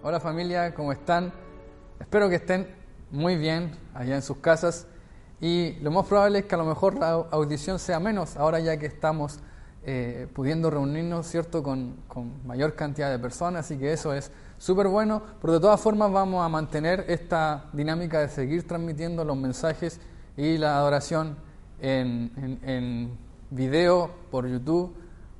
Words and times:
Hola 0.00 0.20
familia, 0.20 0.74
¿cómo 0.74 0.92
están? 0.92 1.32
Espero 1.98 2.28
que 2.28 2.36
estén 2.36 2.68
muy 3.10 3.36
bien 3.36 3.72
allá 3.94 4.14
en 4.14 4.22
sus 4.22 4.36
casas 4.36 4.86
y 5.40 5.72
lo 5.80 5.90
más 5.90 6.06
probable 6.06 6.38
es 6.38 6.44
que 6.44 6.54
a 6.54 6.58
lo 6.58 6.64
mejor 6.64 6.94
la 6.94 7.10
audición 7.10 7.80
sea 7.80 7.98
menos 7.98 8.36
ahora 8.36 8.60
ya 8.60 8.76
que 8.76 8.86
estamos 8.86 9.40
eh, 9.84 10.28
pudiendo 10.34 10.70
reunirnos, 10.70 11.26
¿cierto?, 11.26 11.64
con, 11.64 11.96
con, 12.06 12.46
mayor 12.46 12.76
cantidad 12.76 13.10
de 13.10 13.18
personas, 13.18 13.64
así 13.64 13.76
que 13.76 13.92
eso 13.92 14.14
es 14.14 14.30
súper 14.56 14.86
bueno, 14.86 15.20
pero 15.40 15.54
de 15.54 15.60
todas 15.60 15.80
formas 15.80 16.12
vamos 16.12 16.46
a 16.46 16.48
mantener 16.48 17.04
esta 17.08 17.64
dinámica 17.72 18.20
de 18.20 18.28
seguir 18.28 18.68
transmitiendo 18.68 19.24
los 19.24 19.36
mensajes 19.36 19.98
y 20.36 20.58
la 20.58 20.76
adoración 20.76 21.36
en, 21.80 22.60
en, 22.62 23.18
video 23.50 24.12
por 24.30 24.46
YouTube 24.46 24.94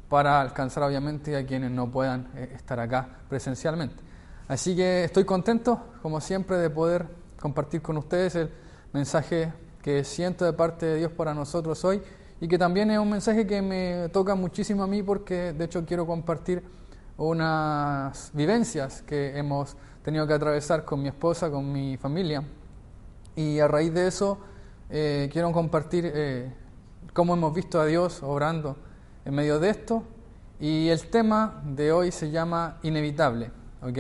para 0.08 0.40
alcanzar 0.40 0.82
obviamente 0.82 1.36
a 1.36 1.46
quienes 1.46 1.70
no 1.70 1.88
puedan 1.92 2.28
eh, 2.34 2.50
estar 2.56 2.80
acá 2.80 3.20
presencialmente. 3.28 4.07
Así 4.48 4.74
que 4.74 5.04
estoy 5.04 5.24
contento, 5.24 5.78
como 6.00 6.22
siempre, 6.22 6.56
de 6.56 6.70
poder 6.70 7.06
compartir 7.38 7.82
con 7.82 7.98
ustedes 7.98 8.34
el 8.34 8.50
mensaje 8.94 9.52
que 9.82 10.02
siento 10.04 10.46
de 10.46 10.54
parte 10.54 10.86
de 10.86 10.96
Dios 10.96 11.12
para 11.12 11.34
nosotros 11.34 11.84
hoy 11.84 12.02
y 12.40 12.48
que 12.48 12.56
también 12.56 12.90
es 12.90 12.98
un 12.98 13.10
mensaje 13.10 13.46
que 13.46 13.60
me 13.60 14.08
toca 14.08 14.34
muchísimo 14.34 14.82
a 14.82 14.86
mí 14.86 15.02
porque 15.02 15.52
de 15.52 15.66
hecho 15.66 15.84
quiero 15.84 16.06
compartir 16.06 16.62
unas 17.18 18.30
vivencias 18.32 19.02
que 19.02 19.36
hemos 19.38 19.76
tenido 20.02 20.26
que 20.26 20.32
atravesar 20.32 20.82
con 20.86 21.02
mi 21.02 21.08
esposa, 21.08 21.50
con 21.50 21.70
mi 21.70 21.98
familia 21.98 22.42
y 23.36 23.58
a 23.58 23.68
raíz 23.68 23.92
de 23.92 24.06
eso 24.06 24.38
eh, 24.88 25.28
quiero 25.30 25.52
compartir 25.52 26.10
eh, 26.14 26.50
cómo 27.12 27.34
hemos 27.34 27.52
visto 27.52 27.78
a 27.80 27.84
Dios 27.84 28.22
obrando 28.22 28.78
en 29.26 29.34
medio 29.34 29.60
de 29.60 29.68
esto 29.68 30.04
y 30.58 30.88
el 30.88 31.06
tema 31.10 31.60
de 31.66 31.92
hoy 31.92 32.12
se 32.12 32.30
llama 32.30 32.78
inevitable, 32.82 33.50
¿ok? 33.82 33.98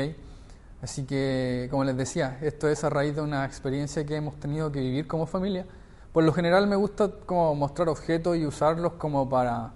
Así 0.80 1.04
que, 1.04 1.68
como 1.70 1.84
les 1.84 1.96
decía, 1.96 2.38
esto 2.40 2.68
es 2.68 2.84
a 2.84 2.90
raíz 2.90 3.16
de 3.16 3.22
una 3.22 3.44
experiencia 3.44 4.06
que 4.06 4.14
hemos 4.14 4.38
tenido 4.38 4.70
que 4.70 4.80
vivir 4.80 5.06
como 5.06 5.26
familia. 5.26 5.66
Por 6.12 6.24
lo 6.24 6.32
general 6.32 6.66
me 6.66 6.76
gusta 6.76 7.10
como 7.26 7.54
mostrar 7.54 7.88
objetos 7.88 8.36
y 8.36 8.46
usarlos 8.46 8.92
como 8.94 9.28
para 9.28 9.72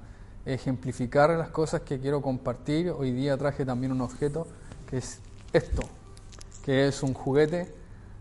ejemplificar 0.47 1.31
las 1.31 1.49
cosas 1.49 1.83
que 1.83 1.99
quiero 1.99 2.23
compartir. 2.23 2.91
Hoy 2.91 3.13
día 3.13 3.37
traje 3.37 3.65
también 3.65 3.93
un 3.93 4.01
objeto 4.01 4.47
que 4.89 4.99
es 4.99 5.21
esto, 5.53 5.83
que 6.65 6.87
es 6.87 7.03
un 7.03 7.15
juguete 7.15 7.75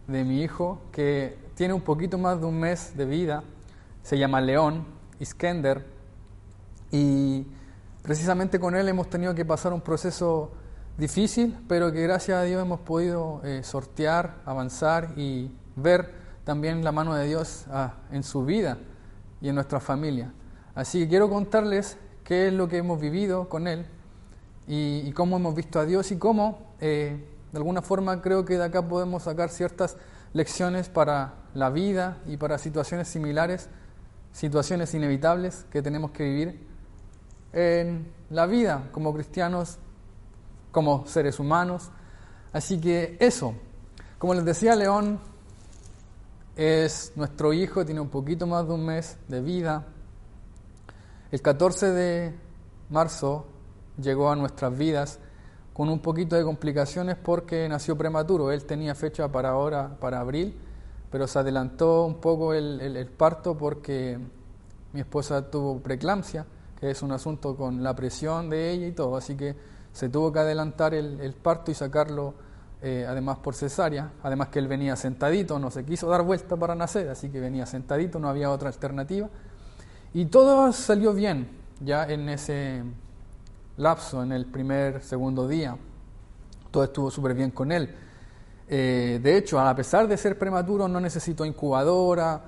de 0.08 0.24
mi 0.24 0.42
hijo 0.42 0.82
que 0.92 1.38
tiene 1.56 1.74
un 1.74 1.82
poquito 1.82 2.18
más 2.18 2.40
de 2.40 2.48
un 2.48 2.60
mes 2.60 2.98
de 2.98 3.06
vida. 3.06 3.44
Se 4.04 4.18
llama 4.18 4.42
León, 4.42 4.86
Iskender, 5.20 5.86
y 6.92 7.46
precisamente 8.02 8.60
con 8.60 8.76
él 8.76 8.90
hemos 8.90 9.10
tenido 9.10 9.34
que 9.34 9.46
pasar 9.46 9.72
un 9.72 9.82
proceso 9.82 10.52
difícil, 11.02 11.58
pero 11.68 11.92
que 11.92 12.04
gracias 12.04 12.38
a 12.38 12.44
Dios 12.44 12.62
hemos 12.62 12.80
podido 12.82 13.42
eh, 13.44 13.64
sortear, 13.64 14.36
avanzar 14.46 15.14
y 15.18 15.50
ver 15.76 16.14
también 16.44 16.84
la 16.84 16.92
mano 16.92 17.16
de 17.16 17.26
Dios 17.26 17.66
ah, 17.72 17.96
en 18.12 18.22
su 18.22 18.46
vida 18.46 18.78
y 19.42 19.50
en 19.50 19.56
nuestra 19.56 19.80
familia. 19.80 20.32
Así 20.76 21.00
que 21.00 21.10
quiero 21.10 21.28
contarles 21.28 21.98
qué 22.24 22.48
es 22.48 22.54
lo 22.54 22.68
que 22.68 22.78
hemos 22.78 23.02
vivido 23.02 23.50
con 23.50 23.68
Él 23.68 23.88
y, 24.68 25.12
cómo 25.14 25.38
hemos 25.38 25.56
visto 25.56 25.80
a 25.80 25.86
Dios 25.86 26.12
y 26.12 26.18
cómo, 26.18 26.76
eh, 26.80 27.26
de 27.52 27.58
alguna 27.58 27.82
forma, 27.82 28.22
creo 28.22 28.46
que 28.46 28.60
de 28.60 28.66
acá 28.66 28.88
podemos 28.88 29.24
sacar 29.24 29.50
ciertas 29.50 29.98
lecciones 30.34 30.88
para 30.88 31.34
la 31.56 31.72
vida 31.72 32.20
y 32.28 32.38
para 32.38 32.60
situaciones 32.60 33.08
similares, 33.08 33.70
situaciones 34.34 34.94
inevitables 34.94 35.66
que 35.72 35.82
tenemos 35.82 36.12
que 36.12 36.26
vivir 36.26 36.68
en 37.54 38.06
la 38.30 38.46
vida 38.46 38.84
como 38.92 39.12
cristianos 39.16 39.80
como 40.72 41.06
seres 41.08 41.40
humanos. 41.40 41.90
Así 42.54 42.80
que 42.80 43.18
eso, 43.20 43.54
como 44.18 44.34
les 44.34 44.46
decía, 44.46 44.76
León 44.76 45.20
es 46.56 47.14
nuestro 47.16 47.54
hijo, 47.54 47.86
tiene 47.86 48.02
un 48.02 48.10
poquito 48.10 48.46
más 48.46 48.68
de 48.68 48.74
un 48.74 48.86
mes 48.86 49.18
de 49.28 49.42
vida. 49.42 49.86
El 51.32 51.42
14 51.42 51.92
de 51.92 52.36
marzo 52.90 53.46
llegó 54.02 54.30
a 54.30 54.36
nuestras 54.36 54.78
vidas 54.78 55.20
con 55.74 55.90
un 55.90 56.00
poquito 56.00 56.36
de 56.36 56.44
complicaciones 56.44 57.16
porque 57.16 57.68
nació 57.70 57.98
prematuro. 57.98 58.52
Él 58.52 58.66
tenía 58.66 58.96
fecha 58.96 59.32
para 59.32 59.50
ahora, 59.50 59.98
para 60.00 60.20
abril, 60.20 60.56
pero 61.10 61.28
se 61.28 61.40
adelantó 61.40 62.06
un 62.06 62.16
poco 62.16 62.54
el, 62.54 62.82
el 62.82 63.08
parto 63.08 63.58
porque 63.58 64.20
mi 64.94 65.00
esposa 65.00 65.50
tuvo 65.50 65.80
preeclampsia, 65.80 66.46
que 66.80 66.92
es 66.92 67.02
un 67.02 67.14
asunto 67.14 67.56
con 67.56 67.82
la 67.82 67.96
presión 67.96 68.50
de 68.50 68.72
ella 68.72 68.88
y 68.88 68.92
todo. 68.92 69.16
Así 69.16 69.36
que 69.36 69.56
se 69.94 70.10
tuvo 70.10 70.32
que 70.32 70.40
adelantar 70.40 70.94
el, 70.94 71.34
parto 71.42 71.72
y 71.72 71.74
sacarlo 71.74 72.34
eh, 72.82 73.06
además 73.08 73.38
por 73.38 73.54
cesárea, 73.54 74.12
además 74.24 74.50
que 74.50 74.60
él 74.60 74.68
venía 74.68 74.96
sentadito, 74.96 75.60
no 75.60 75.70
se 75.70 75.86
quiso 75.86 76.08
dar 76.08 76.24
vuelta 76.24 76.56
para 76.58 76.76
nacer, 76.76 77.10
así 77.10 77.30
que 77.30 77.40
venía 77.40 77.66
sentadito, 77.66 78.20
no 78.20 78.28
había 78.30 78.50
otra 78.50 78.70
alternativa. 78.70 79.30
Y 80.14 80.26
todo 80.26 80.72
salió 80.74 81.14
bien 81.14 81.48
ya 81.80 82.06
en 82.06 82.30
ese 82.30 82.84
lapso, 83.78 84.24
en 84.24 84.32
el 84.32 84.46
primer, 84.46 85.02
segundo 85.02 85.48
día. 85.48 85.78
Todo 86.70 86.84
estuvo 86.84 87.12
súper 87.12 87.34
bien 87.34 87.52
con 87.52 87.72
él. 87.72 87.94
Eh, 88.68 89.20
de 89.22 89.38
hecho, 89.38 89.60
a 89.60 89.76
pesar 89.76 90.08
de 90.08 90.18
ser 90.18 90.38
prematuro, 90.38 90.88
no 90.88 91.00
necesitó 91.00 91.46
incubadora, 91.46 92.42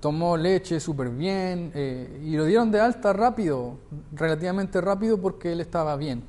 tomó 0.00 0.36
leche 0.36 0.80
súper 0.80 1.10
bien 1.10 1.70
eh, 1.74 2.20
y 2.24 2.36
lo 2.36 2.44
dieron 2.44 2.70
de 2.70 2.80
alta 2.80 3.12
rápido, 3.12 3.78
relativamente 4.12 4.80
rápido 4.80 5.18
porque 5.18 5.52
él 5.52 5.60
estaba 5.60 5.96
bien. 5.96 6.24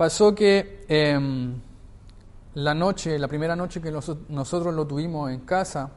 Pasó 0.00 0.34
que 0.34 0.86
em, 0.88 1.60
la 2.54 2.72
noche, 2.72 3.18
la 3.18 3.28
primera 3.28 3.54
noche 3.54 3.82
que 3.82 3.90
nosotros 3.90 4.74
lo 4.74 4.86
tuvimos 4.86 5.30
en 5.30 5.40
casa, 5.40 5.90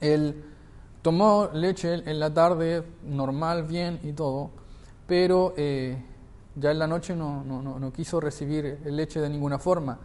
él 0.00 0.44
tomó 1.02 1.50
leche 1.52 1.94
en 1.94 2.20
la 2.20 2.32
tarde, 2.32 2.84
normal, 3.04 3.64
bien 3.64 3.98
y 4.04 4.12
todo, 4.12 4.50
pero 5.04 5.52
eh, 5.56 6.00
ya 6.54 6.70
en 6.70 6.78
la 6.78 6.86
noche 6.86 7.16
no, 7.16 7.92
quiso 7.92 8.20
recibir 8.20 8.78
leche 8.84 9.20
de 9.20 9.28
ninguna 9.28 9.58
forma, 9.58 9.98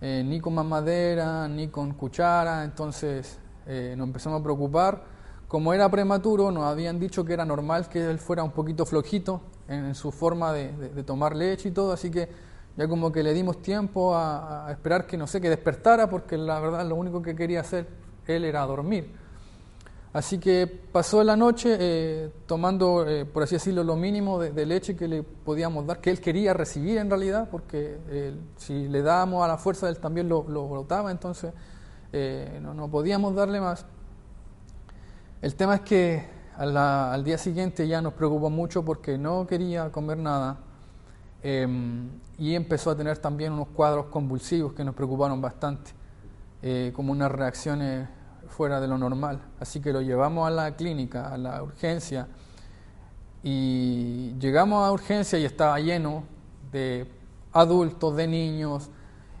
eh, 0.00 0.22
ni 0.24 0.40
con 0.40 0.54
mamadera, 0.54 1.46
ni 1.48 1.68
con 1.68 1.92
cuchara, 1.92 2.64
entonces 2.64 3.38
eh, 3.66 3.94
nos 3.94 4.06
empezamos 4.06 4.40
a 4.40 4.42
preocupar. 4.42 5.04
Como 5.48 5.74
era 5.74 5.90
prematuro, 5.90 6.50
nos 6.50 6.64
habían 6.64 6.98
dicho 6.98 7.26
que 7.26 7.34
era 7.34 7.44
normal 7.44 7.90
que 7.90 8.08
él 8.08 8.18
fuera 8.18 8.42
un 8.42 8.52
poquito 8.52 8.86
flojito, 8.86 9.42
en 9.72 9.94
su 9.94 10.12
forma 10.12 10.52
de, 10.52 11.02
tomar 11.04 11.34
leche 11.34 11.68
y 11.68 11.72
todo, 11.72 11.92
así 11.92 12.10
que 12.10 12.28
ya 12.76 12.88
como 12.88 13.12
que 13.12 13.22
le 13.22 13.34
dimos 13.34 13.60
tiempo 13.60 14.14
a, 14.14 14.68
esperar 14.70 15.06
que 15.06 15.16
no 15.16 15.26
sé, 15.26 15.40
que 15.40 15.50
despertara, 15.50 16.08
porque 16.08 16.36
la 16.36 16.60
verdad 16.60 16.86
lo 16.86 16.96
único 16.96 17.22
que 17.22 17.34
quería 17.34 17.60
hacer 17.60 17.86
él 18.26 18.44
era 18.44 18.64
dormir. 18.66 19.10
Así 20.12 20.38
que 20.38 20.66
pasó 20.66 21.24
la 21.24 21.36
noche 21.36 21.74
eh, 21.80 22.30
tomando, 22.46 23.06
eh, 23.08 23.24
por 23.24 23.44
así 23.44 23.54
decirlo, 23.54 23.82
lo 23.82 23.96
mínimo 23.96 24.38
de, 24.38 24.66
leche 24.66 24.94
que 24.94 25.08
le 25.08 25.22
podíamos 25.22 25.86
dar, 25.86 26.00
que 26.00 26.10
él 26.10 26.20
quería 26.20 26.52
recibir 26.52 26.98
en 26.98 27.08
realidad, 27.08 27.48
porque 27.50 27.98
eh, 28.10 28.34
si 28.58 28.88
le 28.88 29.00
dábamos 29.00 29.42
a 29.42 29.48
la 29.48 29.56
fuerza, 29.56 29.88
él 29.88 29.98
también 29.98 30.28
lo, 30.28 30.44
lo 30.48 30.68
brotaba, 30.68 31.10
entonces 31.10 31.52
no, 32.60 32.74
no 32.74 32.90
podíamos 32.90 33.34
darle 33.34 33.58
más. 33.58 33.86
El 35.40 35.54
tema 35.54 35.76
es 35.76 35.80
que 35.80 36.41
al 36.56 37.24
día 37.24 37.38
siguiente 37.38 37.88
ya 37.88 38.02
nos 38.02 38.12
preocupó 38.12 38.50
mucho 38.50 38.84
porque 38.84 39.16
no 39.16 39.46
quería 39.46 39.90
comer 39.90 40.18
nada 40.18 40.58
em, 41.42 42.08
y 42.38 42.54
empezó 42.54 42.90
a 42.90 42.96
tener 42.96 43.18
también 43.18 43.52
unos 43.52 43.68
cuadros 43.68 44.06
convulsivos 44.06 44.72
que 44.72 44.84
nos 44.84 44.94
preocuparon 44.94 45.40
bastante, 45.40 45.92
eh, 46.62 46.92
como 46.94 47.12
unas 47.12 47.32
reacciones 47.32 48.08
fuera 48.48 48.80
de 48.80 48.88
lo 48.88 48.98
normal. 48.98 49.40
Así 49.58 49.80
que 49.80 49.92
lo 49.92 50.02
llevamos 50.02 50.46
a 50.46 50.50
la 50.50 50.76
clínica, 50.76 51.32
a 51.32 51.38
la 51.38 51.62
urgencia, 51.62 52.28
y 53.42 54.34
llegamos 54.38 54.86
a 54.86 54.92
urgencia 54.92 55.38
y 55.38 55.44
estaba 55.44 55.80
lleno 55.80 56.24
de 56.70 57.10
adultos, 57.52 58.14
de 58.14 58.28
niños, 58.28 58.90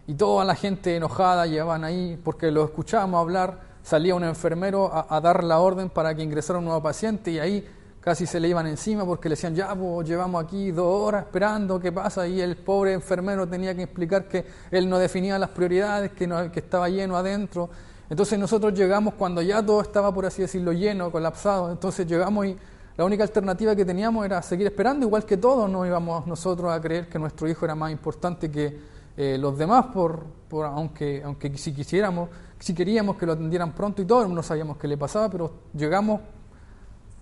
y 0.06 0.14
toda 0.14 0.44
la 0.44 0.54
gente 0.54 0.96
enojada 0.96 1.46
llevaban 1.46 1.84
ahí 1.84 2.20
porque 2.22 2.50
lo 2.50 2.64
escuchábamos 2.64 3.20
hablar 3.20 3.71
salía 3.82 4.14
un 4.14 4.24
enfermero 4.24 4.90
a, 4.92 5.20
dar 5.20 5.44
la 5.44 5.58
orden 5.58 5.90
para 5.90 6.14
que 6.14 6.22
ingresara 6.22 6.58
un 6.58 6.66
nuevo 6.66 6.82
paciente 6.82 7.30
y 7.30 7.38
ahí 7.38 7.66
casi 8.00 8.26
se 8.26 8.40
le 8.40 8.48
iban 8.48 8.66
encima 8.66 9.04
porque 9.04 9.28
le 9.28 9.34
decían, 9.34 9.54
ya, 9.54 9.74
pues, 9.74 10.08
llevamos 10.08 10.44
aquí 10.44 10.70
dos 10.72 10.86
horas 10.86 11.24
esperando, 11.26 11.78
¿qué 11.78 11.92
pasa? 11.92 12.26
Y 12.26 12.40
el 12.40 12.56
pobre 12.56 12.92
enfermero 12.92 13.46
tenía 13.46 13.74
que 13.74 13.82
explicar 13.84 14.26
que 14.26 14.44
él 14.70 14.88
no 14.88 14.98
definía 14.98 15.38
las 15.38 15.50
prioridades, 15.50 16.12
que, 16.12 16.26
no, 16.26 16.50
que 16.50 16.60
estaba 16.60 16.88
lleno 16.88 17.16
adentro. 17.16 17.70
Entonces 18.10 18.38
nosotros 18.38 18.74
llegamos 18.74 19.14
cuando 19.14 19.40
ya 19.40 19.64
todo 19.64 19.80
estaba, 19.80 20.12
por 20.12 20.26
así 20.26 20.42
decirlo, 20.42 20.72
lleno, 20.72 21.10
colapsado. 21.10 21.70
Entonces 21.70 22.06
llegamos 22.06 22.46
y 22.46 22.56
la 22.96 23.04
única 23.04 23.22
alternativa 23.22 23.74
que 23.74 23.84
teníamos 23.84 24.26
era 24.26 24.42
seguir 24.42 24.66
esperando, 24.66 25.06
igual 25.06 25.24
que 25.24 25.38
todos, 25.38 25.70
no 25.70 25.86
íbamos 25.86 26.26
nosotros 26.26 26.70
a 26.70 26.80
creer 26.80 27.08
que 27.08 27.18
nuestro 27.18 27.48
hijo 27.48 27.64
era 27.64 27.74
más 27.74 27.90
importante 27.90 28.50
que 28.50 28.78
eh, 29.16 29.38
los 29.38 29.56
demás, 29.56 29.86
por, 29.86 30.24
por, 30.48 30.66
aunque, 30.66 31.22
aunque 31.24 31.56
si 31.56 31.72
quisiéramos 31.72 32.28
si 32.62 32.74
queríamos 32.74 33.16
que 33.16 33.26
lo 33.26 33.32
atendieran 33.32 33.72
pronto 33.72 34.02
y 34.02 34.04
todo, 34.04 34.28
no 34.28 34.40
sabíamos 34.40 34.76
qué 34.76 34.86
le 34.86 34.96
pasaba, 34.96 35.28
pero 35.28 35.52
llegamos 35.74 36.20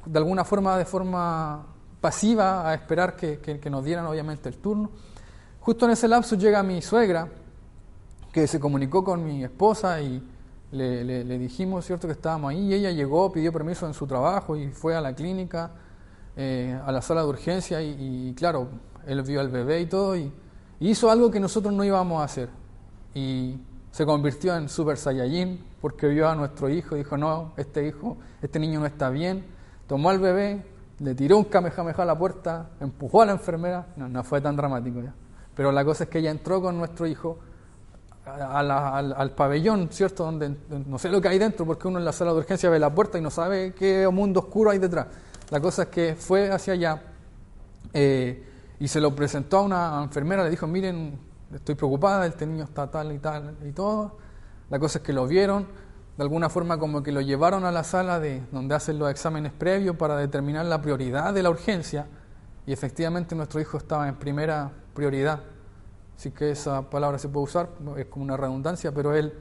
de 0.05 0.19
alguna 0.19 0.45
forma, 0.45 0.77
de 0.77 0.85
forma 0.85 1.65
pasiva, 1.99 2.69
a 2.69 2.75
esperar 2.75 3.17
que, 3.17 3.59
nos 3.71 3.83
dieran 3.83 4.05
obviamente 4.05 4.51
el 4.51 4.59
turno. 4.59 4.91
Justo 5.61 5.87
en 5.87 5.93
ese 5.93 6.09
lapso 6.09 6.37
llega 6.37 6.63
mi 6.63 6.83
suegra 6.83 7.27
que 8.31 8.47
se 8.47 8.61
comunicó 8.61 9.03
con 9.03 9.25
mi 9.25 9.43
esposa 9.43 10.03
y 10.03 10.23
le, 10.73 11.39
dijimos, 11.39 11.87
¿cierto?, 11.87 12.07
que 12.07 12.13
estábamos 12.13 12.51
ahí 12.51 12.67
y 12.67 12.75
ella 12.75 12.91
llegó, 12.91 13.33
pidió 13.33 13.51
permiso 13.51 13.87
en 13.87 13.95
su 13.95 14.07
trabajo 14.07 14.57
y 14.57 14.69
fue 14.69 14.95
a 14.95 15.01
la 15.01 15.15
clínica, 15.15 15.71
eh, 16.37 16.79
a 16.85 16.93
la 16.93 17.01
sala 17.01 17.23
de 17.23 17.29
urgencia 17.29 17.81
y, 17.81 18.35
claro, 18.37 18.69
él 19.07 19.23
vio 19.23 19.41
al 19.41 19.49
bebé 19.49 19.81
y 19.81 19.87
todo 19.87 20.19
y, 20.19 20.31
hizo 20.81 21.11
algo 21.11 21.31
que 21.31 21.41
nosotros 21.41 21.73
no 21.73 21.83
íbamos 21.83 22.21
a 22.21 22.25
hacer. 22.25 22.51
Y 23.15 23.59
se 23.91 24.07
convirtió 24.07 24.57
en 24.57 24.69
Super 24.69 24.97
Saiyajin 24.97 25.65
porque 25.81 26.07
vio 26.09 26.29
a 26.29 26.35
nuestro 26.35 26.69
hijo 26.69 26.95
y 26.95 27.01
dijo, 27.01 27.17
no, 27.17 27.53
este 27.57 27.87
hijo, 27.87 28.17
este 28.41 28.59
niño 28.59 28.81
no 28.81 28.87
está 28.87 29.11
bien. 29.11 29.45
Tomó 29.87 30.11
al 30.11 30.19
bebé, 30.19 30.65
le 31.01 31.15
tiró 31.15 31.39
un 31.39 31.45
kamehameha 31.45 32.03
a 32.03 32.05
la 32.05 32.17
puerta, 32.17 32.71
empujó 32.81 33.23
a 33.23 33.27
la 33.27 33.33
enfermera. 33.33 33.87
No, 33.97 34.09
no 34.09 34.23
fue 34.23 34.41
tan 34.41 34.57
dramático 34.57 35.01
ya. 35.03 35.15
Pero 35.55 35.73
la 35.73 35.85
cosa 35.85 36.05
es 36.05 36.11
que 36.11 36.19
ella 36.19 36.31
entró 36.31 36.61
con 36.61 36.79
nuestro 36.79 37.07
hijo 37.07 37.39
al, 38.25 39.33
pabellón, 39.35 39.89
¿cierto? 39.91 40.25
Donde 40.25 40.55
no 40.87 40.99
sé 40.99 41.09
lo 41.09 41.21
que 41.21 41.29
hay 41.29 41.39
dentro, 41.39 41.67
porque 41.67 41.89
uno 41.89 41.99
en 41.99 42.05
la 42.05 42.13
sala 42.13 42.33
de 42.33 42.39
urgencia 42.39 42.71
ve 42.71 42.79
la 42.79 42.95
puerta 42.95 43.19
y 43.19 43.21
no 43.21 43.31
sabe 43.31 43.75
qué 43.75 44.07
mundo 44.09 44.41
oscuro 44.41 44.71
hay 44.71 44.79
detrás. 44.79 45.07
La 45.51 45.61
cosa 45.61 45.85
es 45.85 45.89
que 45.89 46.15
fue 46.15 46.51
hacia 46.51 46.75
allá 46.75 47.03
eh, 47.93 48.47
y 48.79 48.89
se 48.89 49.01
lo 49.01 49.15
presentó 49.15 49.59
a 49.59 49.63
una 49.63 50.03
enfermera, 50.03 50.45
le 50.45 50.51
dijo, 50.51 50.67
miren, 50.67 51.19
estoy 51.55 51.75
preocupada, 51.75 52.27
este 52.27 52.47
niño 52.47 52.65
está 52.65 52.91
tal 52.91 53.13
y 53.13 53.19
tal 53.19 53.57
y 53.67 53.73
todo. 53.73 54.17
La 54.69 54.79
cosa 54.79 54.99
es 54.99 55.05
que 55.05 55.13
lo 55.13 55.27
vieron, 55.27 55.67
de 56.17 56.23
alguna 56.23 56.49
forma 56.49 56.79
como 56.79 57.03
que 57.03 57.13
lo 57.13 57.21
llevaron 57.21 57.65
a 57.65 57.73
la 57.73 57.83
sala 57.83 58.21
de 58.21 58.43
donde 58.53 58.75
hacen 58.75 58.99
los 58.99 59.11
exámenes 59.11 59.53
previos 59.53 59.97
para 59.97 60.17
determinar 60.17 60.67
la 60.67 60.81
prioridad 60.81 61.35
de 61.35 61.43
la 61.43 61.51
urgencia 61.51 62.07
y 62.67 62.73
efectivamente 62.73 63.35
nuestro 63.35 63.61
hijo 63.61 63.79
estaba 63.79 64.09
en 64.09 64.17
primera 64.17 64.71
prioridad. 64.95 65.41
Así 66.17 66.31
que 66.31 66.51
esa 66.51 66.89
palabra 66.91 67.19
se 67.19 67.29
puede 67.29 67.45
usar, 67.45 67.71
es 67.97 68.07
como 68.07 68.25
una 68.25 68.37
redundancia, 68.37 68.93
pero 68.93 69.15
él 69.15 69.33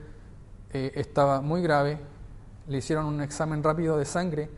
eh, 0.71 0.93
estaba 0.95 1.41
muy 1.41 1.61
grave, 1.61 1.99
le 2.67 2.77
hicieron 2.77 3.05
un 3.05 3.21
examen 3.21 3.61
rápido 3.61 3.97
de 3.97 4.05
sangre 4.05 4.49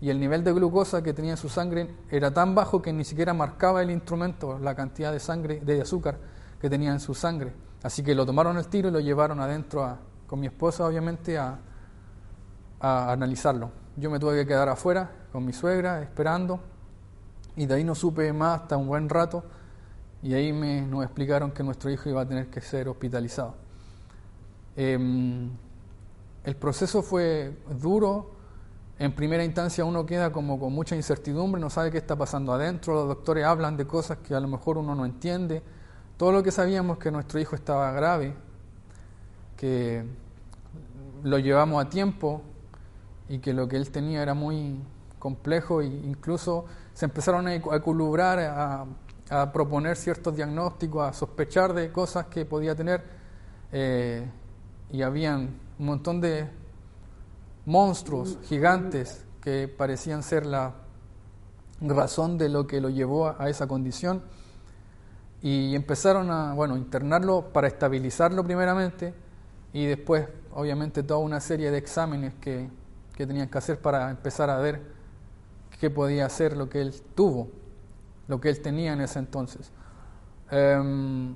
y 0.00 0.10
el 0.10 0.20
nivel 0.20 0.44
de 0.44 0.52
glucosa 0.52 1.02
que 1.02 1.12
tenía 1.12 1.32
en 1.32 1.36
su 1.36 1.48
sangre 1.48 1.88
era 2.10 2.32
tan 2.32 2.54
bajo 2.54 2.80
que 2.80 2.92
ni 2.92 3.04
siquiera 3.04 3.34
marcaba 3.34 3.82
el 3.82 3.90
instrumento 3.90 4.58
la 4.58 4.74
cantidad 4.74 5.12
de 5.12 5.18
sangre, 5.18 5.60
de 5.60 5.80
azúcar 5.80 6.18
que 6.64 6.70
tenía 6.70 6.92
en 6.92 7.00
su 7.00 7.12
sangre. 7.12 7.52
Así 7.82 8.02
que 8.02 8.14
lo 8.14 8.24
tomaron 8.24 8.56
al 8.56 8.68
tiro 8.68 8.88
y 8.88 8.90
lo 8.90 8.98
llevaron 8.98 9.38
adentro 9.38 9.98
con 10.26 10.40
mi 10.40 10.46
esposa, 10.46 10.86
obviamente, 10.86 11.36
a, 11.36 11.58
analizarlo. 12.80 13.70
Yo 13.98 14.10
me 14.10 14.18
tuve 14.18 14.36
que 14.36 14.46
quedar 14.46 14.70
afuera 14.70 15.10
con 15.30 15.44
mi 15.44 15.52
suegra 15.52 16.00
esperando 16.00 16.60
y 17.54 17.66
de 17.66 17.74
ahí 17.74 17.84
no 17.84 17.94
supe 17.94 18.32
más 18.32 18.62
hasta 18.62 18.78
un 18.78 18.86
buen 18.86 19.10
rato 19.10 19.44
y 20.22 20.32
ahí 20.32 20.54
me, 20.54 20.80
nos 20.80 21.04
explicaron 21.04 21.50
que 21.50 21.62
nuestro 21.62 21.90
hijo 21.90 22.08
iba 22.08 22.22
a 22.22 22.26
tener 22.26 22.46
que 22.46 22.62
ser 22.62 22.88
hospitalizado. 22.88 23.56
Em, 24.74 25.50
el 26.44 26.56
proceso 26.56 27.02
fue 27.02 27.58
duro. 27.78 28.30
En 28.98 29.14
primera 29.14 29.44
instancia 29.44 29.84
uno 29.84 30.06
queda 30.06 30.32
como 30.32 30.58
con 30.58 30.72
mucha 30.72 30.96
incertidumbre, 30.96 31.60
no 31.60 31.68
sabe 31.68 31.90
qué 31.90 31.98
está 31.98 32.16
pasando 32.16 32.54
adentro, 32.54 32.94
los 32.94 33.08
doctores 33.08 33.44
hablan 33.44 33.76
de 33.76 33.86
cosas 33.86 34.16
que 34.26 34.34
a 34.34 34.40
lo 34.40 34.48
mejor 34.48 34.78
uno 34.78 34.94
no 34.94 35.04
entiende 35.04 35.62
todo 36.16 36.32
lo 36.32 36.42
que 36.42 36.50
sabíamos 36.50 36.98
que 36.98 37.10
nuestro 37.10 37.40
hijo 37.40 37.56
estaba 37.56 37.90
grave, 37.92 38.34
que 39.56 40.04
lo 41.22 41.38
llevamos 41.38 41.84
a 41.84 41.88
tiempo 41.88 42.42
y 43.28 43.38
que 43.38 43.52
lo 43.52 43.66
que 43.66 43.76
él 43.76 43.90
tenía 43.90 44.22
era 44.22 44.34
muy 44.34 44.78
complejo 45.18 45.80
e 45.80 45.86
incluso 45.86 46.66
se 46.92 47.06
empezaron 47.06 47.46
a 47.46 47.54
eculubrar, 47.54 48.38
a, 48.38 49.52
proponer 49.52 49.96
ciertos 49.96 50.36
diagnósticos, 50.36 51.08
a 51.08 51.12
sospechar 51.12 51.72
de 51.72 51.90
cosas 51.90 52.26
que 52.26 52.44
podía 52.44 52.74
tener 52.74 53.02
eh, 53.72 54.30
y 54.92 55.02
habían 55.02 55.58
un 55.78 55.86
montón 55.86 56.20
de 56.20 56.48
monstruos 57.64 58.38
gigantes 58.44 59.24
que 59.40 59.66
parecían 59.66 60.22
ser 60.22 60.46
la 60.46 60.74
razón 61.80 62.38
de 62.38 62.50
lo 62.50 62.66
que 62.66 62.80
lo 62.80 62.90
llevó 62.90 63.34
a 63.36 63.48
esa 63.48 63.66
condición 63.66 64.22
y 65.44 65.76
empezaron 65.76 66.30
a, 66.30 66.54
bueno, 66.54 66.74
internarlo 66.74 67.52
para 67.52 67.66
estabilizarlo 67.66 68.42
primeramente 68.42 69.12
y 69.74 69.84
después, 69.84 70.26
obviamente, 70.54 71.02
toda 71.02 71.20
una 71.20 71.38
serie 71.38 71.70
de 71.70 71.76
exámenes 71.76 72.32
que, 72.40 72.70
que 73.14 73.26
tenían 73.26 73.50
que 73.50 73.58
hacer 73.58 73.78
para 73.78 74.10
empezar 74.10 74.48
a 74.48 74.56
ver 74.56 74.80
qué 75.78 75.90
podía 75.90 76.24
hacer 76.24 76.56
lo 76.56 76.70
que 76.70 76.80
él 76.80 76.94
tuvo, 77.14 77.50
lo 78.26 78.40
que 78.40 78.48
él 78.48 78.62
tenía 78.62 78.94
en 78.94 79.02
ese 79.02 79.18
entonces. 79.18 79.70
Em, 80.50 81.34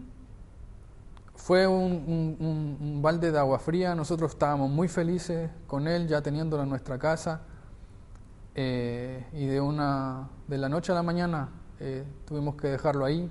fue 1.35 1.67
un, 1.67 3.01
balde 3.03 3.31
de 3.31 3.39
agua 3.39 3.59
fría, 3.59 3.95
nosotros 3.95 4.33
estábamos 4.33 4.71
muy 4.71 4.89
felices 4.89 5.51
con 5.67 5.87
él, 5.87 6.09
ya 6.09 6.23
teniéndolo 6.23 6.63
en 6.63 6.71
nuestra 6.71 6.99
casa, 6.99 7.43
eh, 8.55 9.27
y 9.35 9.45
de, 9.45 9.61
una, 9.61 10.31
de 10.47 10.57
la 10.57 10.71
noche 10.71 10.93
a 10.93 10.95
la 10.95 11.03
mañana 11.03 11.51
eh, 11.79 12.05
tuvimos 12.25 12.57
que 12.57 12.69
dejarlo 12.69 13.05
ahí 13.05 13.31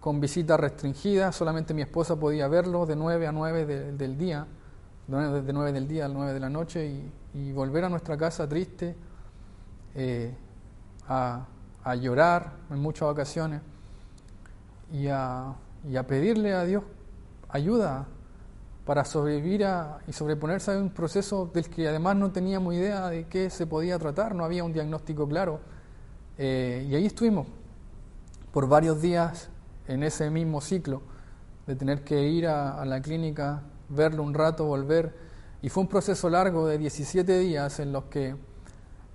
con 0.00 0.18
visitas 0.18 0.58
restringidas, 0.58 1.36
solamente 1.36 1.74
mi 1.74 1.82
esposa 1.82 2.16
podía 2.16 2.48
verlo 2.48 2.86
de 2.86 2.96
9 2.96 3.26
a 3.26 3.32
9 3.32 3.66
del 3.92 4.16
día, 4.16 4.46
de 5.06 5.52
9 5.52 5.72
del 5.72 5.86
día 5.86 6.06
a 6.06 6.08
9 6.08 6.32
de 6.32 6.40
la 6.40 6.48
noche 6.48 7.04
y, 7.34 7.52
volver 7.52 7.84
a 7.84 7.88
nuestra 7.88 8.16
casa 8.16 8.48
triste, 8.48 8.96
eh, 9.94 10.34
a, 11.06 11.46
llorar 12.00 12.52
en 12.70 12.78
muchas 12.78 13.02
ocasiones 13.02 13.60
y 14.92 15.08
a, 15.08 15.54
pedirle 16.08 16.54
a 16.54 16.64
Dios 16.64 16.82
ayuda 17.48 18.06
para 18.86 19.04
sobrevivir 19.04 19.66
y 20.06 20.12
sobreponerse 20.12 20.72
a 20.72 20.78
un 20.78 20.90
proceso 20.90 21.50
del 21.52 21.68
que 21.68 21.88
además 21.88 22.16
no 22.16 22.30
teníamos 22.30 22.74
idea 22.74 23.08
de 23.08 23.26
qué 23.26 23.50
se 23.50 23.66
podía 23.66 23.98
tratar, 23.98 24.34
no 24.34 24.44
había 24.44 24.64
un 24.64 24.72
diagnóstico 24.72 25.28
claro. 25.28 25.60
Eh, 26.38 26.86
y 26.88 26.94
ahí 26.94 27.06
estuvimos 27.06 27.46
por 28.52 28.66
varios 28.66 29.00
días 29.02 29.49
en 29.90 30.04
ese 30.04 30.30
mismo 30.30 30.60
ciclo 30.60 31.02
de 31.66 31.74
tener 31.74 32.04
que 32.04 32.22
ir 32.28 32.46
a, 32.46 32.84
la 32.84 33.02
clínica, 33.02 33.62
verlo 33.88 34.22
un 34.22 34.34
rato, 34.34 34.64
volver. 34.64 35.14
Y 35.62 35.68
fue 35.68 35.82
un 35.82 35.88
proceso 35.88 36.30
largo 36.30 36.66
de 36.66 36.78
17 36.78 37.38
días 37.38 37.80
en 37.80 37.92
los 37.92 38.04
que 38.04 38.36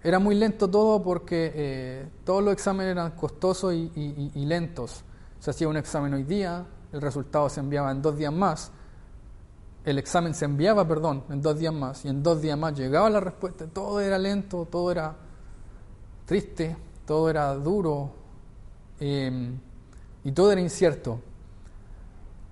era 0.03 0.19
muy 0.19 0.35
lento 0.35 0.69
todo 0.69 1.01
porque 1.01 1.51
eh, 1.55 2.09
todos 2.23 2.43
los 2.43 2.53
exámenes 2.53 2.91
eran 2.91 3.11
costosos 3.11 3.73
y, 3.73 4.45
lentos. 4.45 5.03
Se 5.39 5.51
hacía 5.51 5.67
un 5.67 5.77
examen 5.77 6.13
hoy 6.13 6.23
día, 6.23 6.65
el 6.91 7.01
resultado 7.01 7.49
se 7.49 7.61
enviaba 7.61 7.91
en 7.91 8.01
dos 8.01 8.17
días 8.17 8.33
más, 8.33 8.71
el 9.83 9.97
examen 9.97 10.33
se 10.33 10.45
enviaba, 10.45 10.87
perdón, 10.87 11.23
en 11.29 11.41
dos 11.41 11.57
días 11.57 11.73
más, 11.73 12.03
y 12.05 12.09
en 12.09 12.21
dos 12.21 12.41
días 12.41 12.57
más 12.57 12.77
llegaba 12.77 13.09
la 13.09 13.19
respuesta. 13.19 13.65
Todo 13.67 13.99
era 13.99 14.17
lento, 14.17 14.67
todo 14.69 14.91
era 14.91 15.15
triste, 16.25 16.75
todo 17.05 17.29
era 17.29 17.53
duro. 17.55 18.11
Eh, 18.99 19.57
y 20.25 20.31
todo 20.31 20.51
era 20.51 20.59
incierto. 20.59 21.21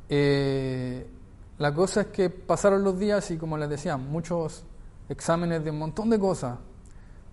Eh, 0.07 1.07
la 1.57 1.73
cosa 1.73 2.01
es 2.01 2.07
que 2.07 2.29
pasaron 2.29 2.83
los 2.83 2.97
días 2.99 3.29
y, 3.31 3.37
como 3.37 3.57
les 3.57 3.67
decía, 3.67 3.97
muchos 3.97 4.63
exámenes 5.09 5.63
de 5.63 5.71
un 5.71 5.79
montón 5.79 6.09
de 6.11 6.19
cosas, 6.19 6.59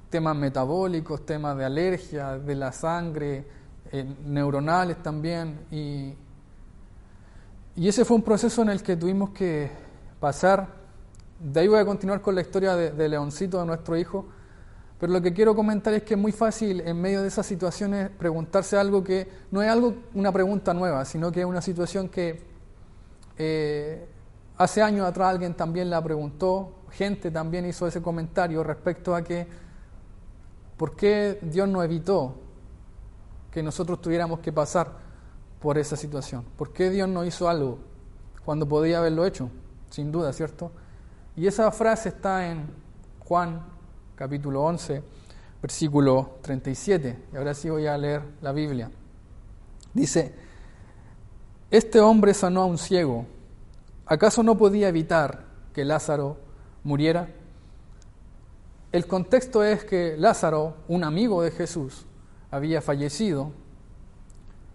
temas 0.09 0.35
metabólicos, 0.35 1.26
temas 1.26 1.59
de 1.59 1.64
alergia, 1.66 2.38
de 2.38 2.54
la 2.54 2.73
sangre, 2.73 3.47
eh, 3.92 4.16
neuronales 4.25 5.02
también. 5.02 5.61
Y, 5.70 6.14
y 7.76 7.88
ese 7.88 8.06
fue 8.06 8.16
un 8.16 8.23
proceso 8.23 8.62
en 8.62 8.70
el 8.70 8.82
que 8.82 8.97
tuvimos 8.97 9.30
que 9.30 9.70
pasar. 10.18 10.68
De 11.38 11.61
ahí 11.61 11.68
voy 11.68 11.80
a 11.80 11.85
continuar 11.85 12.23
con 12.23 12.35
la 12.35 12.40
historia 12.40 12.75
de, 12.76 12.92
de 12.92 13.09
Leoncito, 13.11 13.61
de 13.61 13.66
nuestro 13.66 13.94
hijo 13.94 14.26
pero 15.00 15.14
lo 15.14 15.23
que 15.23 15.33
quiero 15.33 15.57
comentar 15.57 15.95
es 15.95 16.02
que 16.02 16.12
es 16.12 16.21
muy 16.21 16.30
fácil 16.30 16.83
en 16.83 17.00
medio 17.00 17.23
de 17.23 17.28
esas 17.28 17.47
situaciones 17.47 18.11
preguntarse 18.11 18.76
algo 18.76 19.02
que 19.02 19.26
no 19.50 19.62
es 19.62 19.71
algo 19.71 19.95
una 20.12 20.30
pregunta 20.30 20.75
nueva, 20.75 21.07
sino 21.07 21.33
que 21.33 21.40
es 21.40 21.47
una 21.47 21.62
situación 21.62 22.11
que 22.11 22.42
eh, 23.38 24.07
hace 24.59 24.83
años 24.83 25.07
atrás 25.07 25.30
alguien 25.30 25.54
también 25.54 25.88
la 25.88 26.04
preguntó, 26.04 26.75
gente 26.90 27.30
también 27.30 27.64
hizo 27.64 27.87
ese 27.87 28.02
comentario 28.02 28.62
respecto 28.62 29.14
a 29.14 29.23
que 29.23 29.49
¿por 30.76 30.95
qué 30.95 31.38
Dios 31.40 31.66
no 31.66 31.83
evitó 31.83 32.35
que 33.50 33.62
nosotros 33.62 34.02
tuviéramos 34.02 34.40
que 34.40 34.52
pasar 34.52 34.92
por 35.61 35.78
esa 35.78 35.97
situación? 35.97 36.45
¿Por 36.59 36.75
qué 36.75 36.90
Dios 36.90 37.09
no 37.09 37.25
hizo 37.25 37.49
algo 37.49 37.78
cuando 38.45 38.69
podía 38.69 38.99
haberlo 38.99 39.25
hecho? 39.25 39.49
Sin 39.88 40.12
duda, 40.12 40.30
¿cierto? 40.35 40.71
Y 41.37 41.47
esa 41.47 41.71
frase 41.73 42.11
está 42.11 42.50
en 42.50 42.66
Juan 43.21 43.79
capítulo 44.20 44.62
11, 44.64 45.02
versículo 45.62 46.40
37. 46.42 47.28
Y 47.32 47.36
ahora 47.38 47.54
sí 47.54 47.70
voy 47.70 47.86
a 47.86 47.96
leer 47.96 48.20
la 48.42 48.52
Biblia. 48.52 48.90
Dice, 49.94 50.34
este 51.70 52.00
hombre 52.00 52.34
sanó 52.34 52.60
a 52.60 52.64
un 52.66 52.76
ciego. 52.76 53.24
¿Acaso 54.04 54.42
no 54.42 54.58
podía 54.58 54.88
evitar 54.90 55.46
que 55.72 55.86
Lázaro 55.86 56.36
muriera? 56.84 57.30
El 58.92 59.06
contexto 59.06 59.64
es 59.64 59.84
que 59.84 60.16
Lázaro, 60.18 60.76
un 60.88 61.02
amigo 61.02 61.42
de 61.42 61.52
Jesús, 61.52 62.04
había 62.50 62.82
fallecido, 62.82 63.52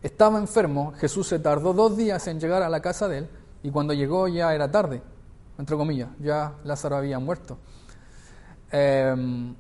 estaba 0.02 0.40
enfermo, 0.40 0.94
Jesús 0.98 1.28
se 1.28 1.38
tardó 1.38 1.74
dos 1.74 1.96
días 1.96 2.26
en 2.26 2.40
llegar 2.40 2.64
a 2.64 2.70
la 2.70 2.82
casa 2.82 3.08
de 3.08 3.20
él 3.20 3.30
Y 3.62 3.70
cuando 3.70 3.94
llegó 3.94 4.28
ya 4.28 4.56
era 4.56 4.72
tarde, 4.72 5.04
entre 5.60 5.78
comillas, 5.78 6.10
ya 6.20 6.56
Lázaro 6.64 6.96
había 6.96 7.20
muerto. 7.20 7.60
Em, 8.72 9.56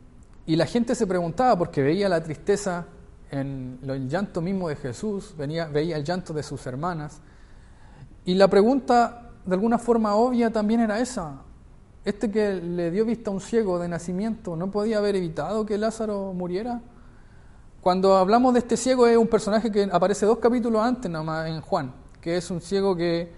y 0.45 0.55
la 0.55 0.65
gente 0.65 0.95
se 0.95 1.07
preguntaba 1.07 1.57
porque 1.57 1.81
veía 1.81 2.09
la 2.09 2.21
tristeza 2.21 2.85
en 3.31 3.79
el 3.83 4.07
llanto 4.07 4.41
mismo 4.41 4.69
de 4.69 4.75
Jesús, 4.75 5.33
venía, 5.37 5.67
veía 5.67 5.97
el 5.97 6.03
llanto 6.03 6.33
de 6.33 6.43
sus 6.43 6.65
hermanas. 6.67 7.21
Y 8.25 8.35
la 8.35 8.47
pregunta, 8.47 9.31
de 9.45 9.53
alguna 9.53 9.77
forma 9.77 10.15
obvia, 10.15 10.51
también 10.51 10.79
era 10.79 10.99
esa. 10.99 11.41
Este 12.03 12.29
que 12.29 12.53
le 12.53 12.91
dio 12.91 13.05
vista 13.05 13.31
a 13.31 13.33
un 13.33 13.41
ciego 13.41 13.79
de 13.79 13.87
nacimiento, 13.87 14.55
¿no 14.55 14.69
podía 14.69 14.99
haber 14.99 15.15
evitado 15.15 15.65
que 15.65 15.77
Lázaro 15.77 16.33
muriera? 16.33 16.81
Cuando 17.81 18.15
hablamos 18.15 18.53
de 18.53 18.59
este 18.59 18.77
ciego 18.77 19.05
es 19.07 19.17
un 19.17 19.27
personaje 19.27 19.71
que 19.71 19.87
aparece 19.91 20.25
dos 20.25 20.39
capítulos 20.39 20.81
antes 20.83 21.09
nada 21.09 21.23
más 21.23 21.47
en 21.47 21.61
Juan, 21.61 21.93
que 22.21 22.37
es 22.37 22.49
un 22.49 22.61
ciego 22.61 22.95
que 22.95 23.31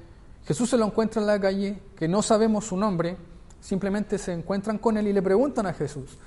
Jesús 0.46 0.70
se 0.70 0.78
lo 0.78 0.86
encuentra 0.86 1.22
en 1.22 1.28
la 1.28 1.40
calle, 1.40 1.82
que 1.98 2.08
no 2.08 2.22
sabemos 2.22 2.66
su 2.66 2.78
nombre, 2.78 3.18
simplemente 3.60 4.18
se 4.18 4.34
encuentran 4.34 4.78
con 4.78 4.98
él 4.98 5.08
y 5.08 5.14
le 5.14 5.22
preguntan 5.22 5.66
a 5.66 5.74
Jesús, 5.74 6.18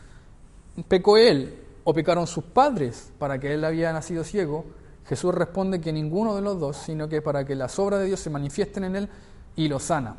¿pecó 0.89 1.17
él 1.17 1.59
o 1.85 1.95
pecaron 1.95 2.27
sus 2.27 2.45
padres 2.45 3.13
para 3.19 3.39
que 3.39 3.55
él 3.55 3.65
había 3.65 3.93
nacido 3.93 4.25
ciego? 4.25 4.65
Jesús 5.07 5.35
responde 5.35 5.81
que 5.81 5.93
ninguno 5.93 6.37
de 6.37 6.43
los 6.43 6.61
dos, 6.61 6.77
sino 6.77 7.09
que 7.09 7.21
para 7.23 7.45
que 7.45 7.55
las 7.55 7.79
obras 7.79 8.01
de 8.01 8.07
Dios 8.07 8.21
se 8.21 8.31
manifiesten 8.31 8.85
en 8.85 8.97
él 8.97 9.09
y 9.57 9.69
lo 9.69 9.79
sana. 9.79 10.17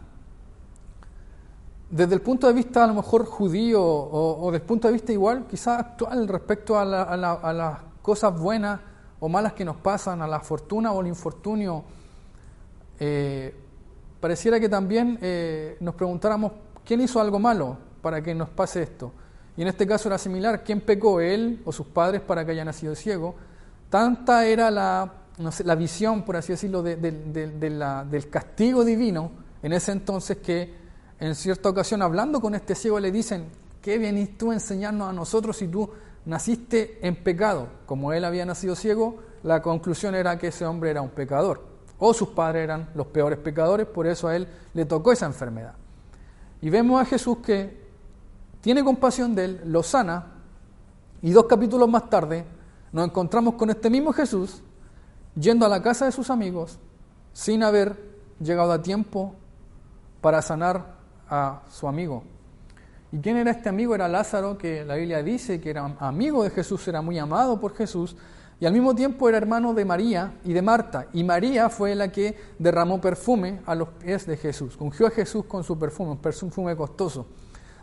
Desde 1.89 2.15
el 2.15 2.21
punto 2.21 2.47
de 2.47 2.53
vista 2.53 2.83
a 2.83 2.87
lo 2.87 2.93
mejor 2.93 3.25
judío 3.25 3.83
o, 3.83 4.51
desde 4.51 4.63
el 4.63 4.67
punto 4.67 4.87
de 4.87 4.93
vista 4.93 5.11
igual, 5.11 5.45
quizás 5.47 5.79
actual 5.79 6.27
respecto 6.27 6.77
a, 6.79 6.85
las 6.85 7.77
cosas 8.01 8.37
buenas 8.37 8.79
o 9.19 9.29
malas 9.29 9.53
que 9.53 9.65
nos 9.65 9.77
pasan, 9.77 10.21
a 10.21 10.27
la 10.27 10.39
fortuna 10.39 10.91
o 10.93 11.01
el 11.01 11.07
infortunio, 11.07 11.83
eh, 12.99 13.53
pareciera 14.19 14.59
que 14.59 14.69
también 14.69 15.19
eh, 15.21 15.77
nos 15.79 15.95
preguntáramos 15.95 16.53
¿quién 16.85 17.01
hizo 17.01 17.19
algo 17.19 17.39
malo 17.39 17.77
para 18.01 18.21
que 18.21 18.33
nos 18.33 18.49
pase 18.49 18.83
esto? 18.83 19.11
Y 19.57 19.61
en 19.61 19.67
este 19.67 19.85
caso 19.85 20.09
era 20.09 20.17
similar, 20.17 20.63
¿quién 20.63 20.81
pecó 20.81 21.19
él 21.19 21.61
o 21.65 21.71
sus 21.71 21.87
padres 21.87 22.21
para 22.21 22.45
que 22.45 22.51
haya 22.51 22.65
nacido 22.65 22.95
ciego? 22.95 23.35
Tanta 23.89 24.45
era 24.45 24.71
la, 24.71 25.13
visión, 25.77 26.23
por 26.23 26.37
así 26.37 26.53
decirlo, 26.53 26.81
del 26.81 28.29
castigo 28.29 28.85
divino 28.85 29.31
en 29.63 29.73
ese 29.73 29.91
entonces 29.91 30.37
que 30.37 30.73
en 31.19 31.35
cierta 31.35 31.69
ocasión 31.69 32.01
hablando 32.01 32.41
con 32.41 32.55
este 32.55 32.73
ciego 32.73 32.99
le 32.99 33.11
dicen, 33.11 33.45
¿qué 33.81 33.97
vienes 33.97 34.37
tú 34.37 34.51
a 34.51 34.55
enseñarnos 34.55 35.09
a 35.09 35.13
nosotros 35.13 35.57
si 35.57 35.67
tú 35.67 35.89
naciste 36.25 36.99
en 37.05 37.15
pecado? 37.15 37.67
Como 37.85 38.13
él 38.13 38.25
había 38.25 38.45
nacido 38.45 38.75
ciego, 38.75 39.19
la 39.43 39.61
conclusión 39.61 40.15
era 40.15 40.37
que 40.39 40.47
ese 40.47 40.65
hombre 40.65 40.89
era 40.89 41.01
un 41.01 41.09
pecador, 41.09 41.63
o 41.99 42.13
sus 42.13 42.29
padres 42.29 42.63
eran 42.63 42.89
los 42.95 43.07
peores 43.07 43.37
pecadores, 43.37 43.85
por 43.85 44.07
eso 44.07 44.27
a 44.27 44.35
él 44.35 44.47
le 44.73 44.85
tocó 44.85 45.11
esa 45.11 45.27
enfermedad. 45.27 45.75
Y 46.61 46.69
vemos 46.69 47.01
a 47.01 47.05
Jesús 47.05 47.39
que 47.39 47.81
tiene 48.61 48.83
compasión 48.83 49.33
de 49.33 49.45
él, 49.45 49.61
lo 49.65 49.81
sana, 49.83 50.27
y 51.21 51.31
dos 51.31 51.45
capítulos 51.45 51.89
más 51.89 52.09
tarde 52.09 52.45
nos 52.91 53.07
encontramos 53.07 53.55
con 53.55 53.69
este 53.69 53.89
mismo 53.89 54.11
Jesús 54.11 54.61
yendo 55.35 55.65
a 55.65 55.69
la 55.69 55.81
casa 55.81 56.05
de 56.05 56.11
sus 56.11 56.29
amigos 56.29 56.77
sin 57.33 57.63
haber 57.63 57.95
llegado 58.39 58.71
a 58.71 58.81
tiempo 58.81 59.35
para 60.19 60.41
sanar 60.41 60.95
a 61.29 61.61
su 61.69 61.87
amigo. 61.87 62.23
¿Y 63.11 63.19
quién 63.19 63.37
era 63.37 63.51
este 63.51 63.69
amigo? 63.69 63.95
Era 63.95 64.07
Lázaro, 64.07 64.57
que 64.57 64.83
la 64.85 64.95
Biblia 64.95 65.23
dice 65.23 65.59
que 65.61 65.69
era 65.69 65.95
amigo 65.99 66.43
de 66.43 66.49
Jesús, 66.49 66.87
era 66.87 67.01
muy 67.01 67.17
amado 67.19 67.59
por 67.59 67.75
Jesús, 67.75 68.15
y 68.61 68.65
al 68.67 68.73
mismo 68.73 68.93
tiempo 68.93 69.27
era 69.27 69.39
hermano 69.39 69.73
de 69.73 69.83
María 69.83 70.35
y 70.45 70.53
de 70.53 70.61
Marta. 70.61 71.07
Y 71.13 71.23
María 71.23 71.67
fue 71.67 71.95
la 71.95 72.11
que 72.11 72.37
derramó 72.59 73.01
perfume 73.01 73.61
a 73.65 73.73
los 73.73 73.89
pies 73.89 74.27
de 74.27 74.37
Jesús, 74.37 74.77
ungió 74.79 75.07
a 75.07 75.09
Jesús 75.09 75.45
con 75.45 75.63
su 75.63 75.79
perfume, 75.79 76.11
un 76.11 76.19
perfume 76.19 76.75
costoso. 76.75 77.25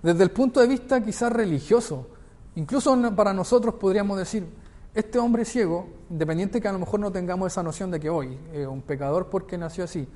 Desde 0.00 0.23
el 0.23 0.30
punto 0.30 0.61
de 0.61 0.68
vista 0.68 1.02
quizás 1.02 1.32
religioso, 1.32 2.06
incluso 2.54 2.97
para 3.16 3.35
nosotros 3.35 3.75
podríamos 3.75 4.18
decir, 4.18 4.47
este 4.94 5.18
hombre 5.18 5.44
ciego, 5.44 5.88
independiente 6.11 6.61
que 6.61 6.68
a 6.68 6.73
lo 6.73 6.78
mejor 6.78 7.00
no 7.00 7.11
tengamos 7.11 7.52
esa 7.52 7.64
noción 7.64 7.90
de 7.90 7.99
que 7.99 8.08
hoy 8.08 8.38
un 8.68 8.82
pecador 8.82 9.28
porque 9.28 9.58
nació 9.58 9.82
así, 9.82 10.06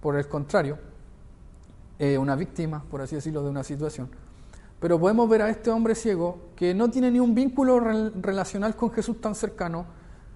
por 0.00 0.16
el 0.16 0.28
contrario, 0.28 0.78
una 2.16 2.36
víctima, 2.36 2.84
por 2.88 3.00
así 3.00 3.16
decirlo, 3.16 3.42
de 3.42 3.50
una 3.50 3.64
situación, 3.64 4.08
pero 4.80 4.98
podemos 4.98 5.28
ver 5.28 5.42
a 5.42 5.50
este 5.50 5.70
hombre 5.70 5.94
ciego 5.94 6.50
que 6.56 6.74
no 6.74 6.90
tiene 6.90 7.10
ni 7.10 7.20
un 7.20 7.34
vínculo 7.34 7.78
relacional 7.78 8.74
con 8.74 8.90
Jesús 8.90 9.20
tan 9.20 9.34
cercano. 9.34 9.84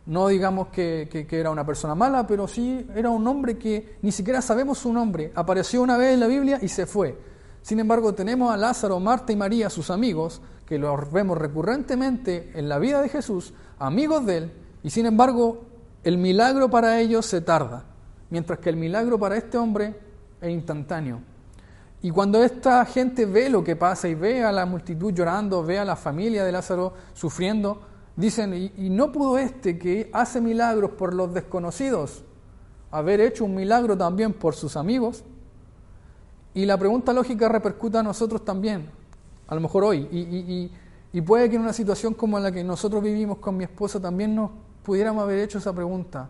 No 0.07 0.29
digamos 0.29 0.69
que, 0.69 1.09
que, 1.11 1.41
era 1.41 1.51
una 1.51 1.65
persona 1.65 1.95
mala, 1.95 2.27
pero 2.27 2.47
sí 2.47 2.87
era 2.95 3.09
un 3.09 3.27
hombre 3.27 3.57
que 3.57 3.97
ni 4.03 4.13
siquiera 4.13 4.43
sabemos 4.43 4.79
su 4.79 4.93
nombre. 4.93 5.33
Apareció 5.35 5.81
una 5.81 5.97
vez 5.97 6.13
en 6.13 6.21
la 6.21 6.27
Biblia 6.27 6.59
y 6.61 6.69
se 6.69 6.85
fue. 6.85 7.19
Sin 7.63 7.81
embargo, 7.81 8.13
tenemos 8.15 8.53
a 8.53 8.59
Lázaro, 8.59 9.01
Marta 9.01 9.33
y 9.33 9.37
María, 9.37 9.71
sus 9.71 9.89
amigos, 9.89 10.43
que 10.67 10.79
los 10.79 11.11
vemos 11.11 11.39
recurrentemente 11.39 12.53
en 12.55 12.69
la 12.69 12.79
vida 12.79 13.01
de 13.01 13.09
Jesús, 13.09 13.55
amigos 13.79 14.27
de 14.27 14.37
él, 14.37 14.53
y 14.83 14.91
sin 14.91 15.07
embargo, 15.07 15.65
el 16.03 16.19
milagro 16.19 16.69
para 16.69 17.01
ellos 17.01 17.25
se 17.25 17.41
tarda, 17.41 17.87
mientras 18.29 18.59
que 18.59 18.69
el 18.69 18.77
milagro 18.77 19.19
para 19.19 19.39
este 19.39 19.57
hombre 19.57 19.95
es 20.43 20.51
instantáneo. 20.51 21.21
Y 22.05 22.11
cuando 22.11 22.45
esta 22.45 22.85
gente 22.85 23.25
ve 23.25 23.49
lo 23.49 23.65
que 23.65 23.77
pasa 23.77 24.07
y 24.09 24.15
ve 24.15 24.45
a 24.45 24.53
la 24.53 24.67
multitud 24.67 25.11
llorando, 25.15 25.65
ve 25.65 25.79
a 25.79 25.87
la 25.87 25.97
familia 25.97 26.45
de 26.45 26.53
Lázaro 26.53 26.93
sufriendo, 27.15 27.81
dicen, 28.15 28.53
¿y, 28.77 28.91
no 28.91 29.11
pudo 29.11 29.39
este 29.39 29.79
que 29.79 30.11
hace 30.13 30.43
milagros 30.43 30.91
por 30.91 31.15
los 31.15 31.33
desconocidos 31.33 32.23
haber 32.91 33.23
hecho 33.23 33.47
un 33.47 33.55
milagro 33.55 33.97
también 33.97 34.35
por 34.35 34.55
sus 34.55 34.77
amigos? 34.77 35.25
Y 36.53 36.67
la 36.67 36.77
pregunta 36.77 37.15
lógica 37.15 37.49
repercuta 37.49 38.01
a 38.01 38.03
nosotros 38.03 38.45
también, 38.45 38.91
a 39.47 39.55
lo 39.55 39.63
mejor 39.63 39.85
hoy. 39.85 40.07
Y, 40.13 40.71
y, 41.11 41.21
puede 41.23 41.49
que 41.49 41.57
en 41.57 41.63
una 41.63 41.73
situación 41.73 42.13
como 42.13 42.39
la 42.39 42.53
que 42.53 42.63
nosotros 42.63 43.03
vivimos 43.03 43.39
con 43.39 43.57
mi 43.57 43.65
esposa 43.65 43.99
también 43.99 44.35
nos 44.35 44.51
pudiéramos 44.83 45.23
haber 45.23 45.39
hecho 45.39 45.57
esa 45.57 45.73
pregunta. 45.73 46.29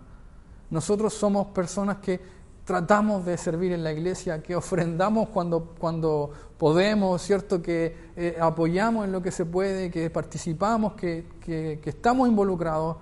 Nosotros 0.71 1.14
somos 1.14 1.49
personas 1.49 1.97
que 1.97 2.21
tratamos 2.64 3.26
de 3.26 3.37
servir 3.37 3.73
en 3.73 3.85
la 3.85 3.92
iglesia, 3.92 4.42
que 4.42 4.56
ofrendamos 4.56 5.28
cuando, 5.28 5.75
cuando 5.78 6.30
podemos, 6.56 7.21
¿cierto? 7.21 7.61
Que 7.61 7.94
eh, 8.16 8.37
apoyamos 8.40 9.04
en 9.04 9.12
lo 9.12 9.21
que 9.21 9.30
se 9.30 9.44
puede, 9.44 9.90
que 9.90 10.09
participamos, 10.09 10.94
que, 10.94 11.26
que, 11.40 11.78
estamos 11.85 12.26
involucrados. 12.26 12.97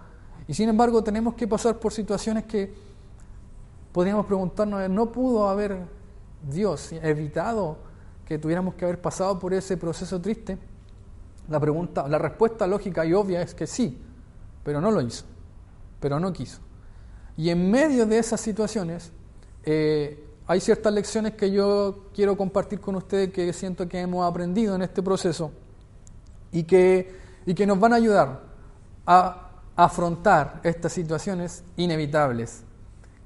Y 0.48 0.54
sin 0.54 0.68
embargo 0.68 1.04
tenemos 1.04 1.34
que 1.34 1.46
pasar 1.46 1.78
por 1.78 1.92
situaciones 1.92 2.44
que 2.44 2.74
podríamos 3.92 4.26
preguntarnos, 4.26 4.90
¿no 4.90 5.12
pudo 5.12 5.48
haber 5.48 5.78
Dios 6.50 6.92
evitado 6.92 7.76
que 8.26 8.38
tuviéramos 8.38 8.74
que 8.74 8.84
haber 8.84 9.00
pasado 9.00 9.38
por 9.38 9.54
ese 9.54 9.76
proceso 9.76 10.20
triste? 10.20 10.58
La, 11.48 11.60
pregunta, 11.60 12.08
la 12.08 12.18
respuesta 12.18 12.66
lógica 12.66 13.04
y 13.04 13.12
obvia 13.12 13.42
es 13.42 13.54
que 13.54 13.68
sí, 13.68 14.00
pero 14.64 14.80
no 14.80 14.90
lo 14.90 15.00
hizo, 15.02 15.24
pero 16.00 16.18
no 16.18 16.32
quiso. 16.32 16.60
Y 17.36 17.50
en 17.50 17.70
medio 17.70 18.06
de 18.06 18.18
esas 18.18 18.40
situaciones, 18.40 19.12
eh, 19.64 20.28
hay 20.46 20.60
ciertas 20.60 20.92
lecciones 20.92 21.34
que 21.34 21.50
yo 21.50 22.08
quiero 22.12 22.36
compartir 22.36 22.80
con 22.80 22.96
ustedes 22.96 23.32
que 23.32 23.52
siento 23.52 23.88
que 23.88 24.00
hemos 24.00 24.28
aprendido 24.28 24.74
en 24.74 24.82
este 24.82 25.02
proceso 25.02 25.52
y 26.50 26.64
que, 26.64 27.14
y 27.46 27.54
que 27.54 27.66
nos 27.66 27.78
van 27.78 27.92
a 27.92 27.96
ayudar 27.96 28.40
a 29.06 29.50
afrontar 29.76 30.60
estas 30.64 30.92
situaciones 30.92 31.64
inevitables, 31.76 32.64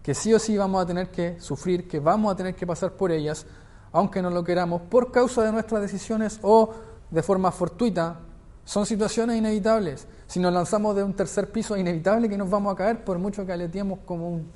que 0.03 0.15
sí 0.15 0.33
o 0.35 0.39
sí 0.39 0.57
vamos 0.57 0.83
a 0.83 0.87
tener 0.87 1.11
que 1.11 1.41
sufrir, 1.41 1.89
que 1.89 2.01
vamos 2.01 2.33
a 2.33 2.37
tener 2.37 2.55
que 2.55 2.67
pasar 2.67 2.93
por 2.93 3.11
ellas, 3.11 3.47
aunque 3.93 4.21
no 4.21 4.31
lo 4.31 4.45
queramos, 4.45 4.83
por 4.83 5.11
causa 5.11 5.43
de 5.43 5.53
nuestras 5.53 5.81
decisiones 5.81 6.39
o 6.43 6.73
de 7.11 7.23
forma 7.23 7.51
fortuita. 7.51 8.21
Son 8.65 8.85
situaciones 8.85 9.37
inevitables. 9.37 10.07
Si 10.27 10.41
nos 10.41 10.53
lanzamos 10.53 10.95
de 10.97 11.03
un 11.03 11.15
tercer 11.15 11.51
piso, 11.51 11.75
es 11.75 11.81
inevitable 11.81 12.29
que 12.29 12.37
nos 12.37 12.51
vamos 12.51 12.75
a 12.75 12.77
caer 12.77 13.05
por 13.05 13.19
mucho 13.19 13.47
que 13.47 13.53
aleteemos 13.53 14.01
como 14.05 14.29
un 14.29 14.51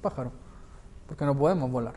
pájaro 0.00 0.41
porque 1.12 1.26
no 1.26 1.36
podemos 1.36 1.70
volar. 1.70 1.92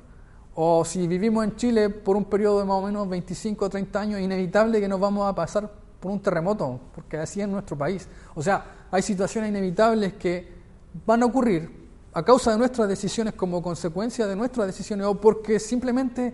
O 0.55 0.83
si 0.83 1.07
vivimos 1.07 1.45
en 1.45 1.55
Chile 1.55 1.89
por 1.89 2.17
un 2.17 2.25
periodo 2.25 2.59
de 2.59 2.65
más 2.65 2.75
o 2.75 2.81
menos 2.81 3.07
25 3.07 3.63
o 3.63 3.69
30 3.69 3.97
años, 3.97 4.19
es 4.19 4.25
inevitable 4.25 4.81
que 4.81 4.89
nos 4.89 4.99
vamos 4.99 5.25
a 5.25 5.33
pasar 5.33 5.71
por 6.01 6.11
un 6.11 6.19
terremoto, 6.19 6.81
porque 6.93 7.17
así 7.17 7.39
es 7.39 7.47
nuestro 7.47 7.77
país. 7.77 8.09
O 8.33 8.43
sea, 8.43 8.87
hay 8.91 9.01
situaciones 9.01 9.51
inevitables 9.51 10.15
que 10.15 10.53
van 11.05 11.23
a 11.23 11.27
ocurrir 11.27 11.87
a 12.11 12.23
causa 12.23 12.51
de 12.51 12.57
nuestras 12.57 12.89
decisiones, 12.89 13.35
como 13.35 13.61
consecuencia 13.61 14.27
de 14.27 14.35
nuestras 14.35 14.67
decisiones, 14.67 15.07
o 15.07 15.15
porque 15.15 15.61
simplemente 15.61 16.33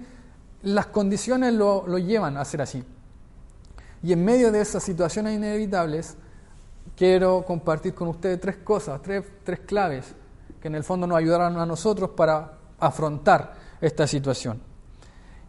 las 0.64 0.88
condiciones 0.88 1.54
lo, 1.54 1.86
lo 1.86 2.00
llevan 2.00 2.36
a 2.36 2.46
ser 2.46 2.64
así. 2.64 2.84
Y 4.02 4.12
en 4.12 4.26
medio 4.26 4.52
de 4.52 4.60
esas 4.60 4.82
situaciones 4.82 5.36
inevitables, 5.36 6.18
quiero 6.96 7.46
compartir 7.46 7.94
con 7.94 8.08
ustedes 8.08 8.40
tres 8.40 8.58
cosas, 8.58 9.04
tres, 9.04 9.24
tres 9.44 9.60
claves 9.60 10.16
que 10.62 10.68
en 10.68 10.76
el 10.76 10.84
fondo 10.84 11.08
nos 11.08 11.18
ayudarán 11.18 11.58
a 11.58 11.66
nosotros 11.66 12.12
para 12.12 12.61
afrontar 12.82 13.56
esta 13.80 14.06
situación. 14.08 14.62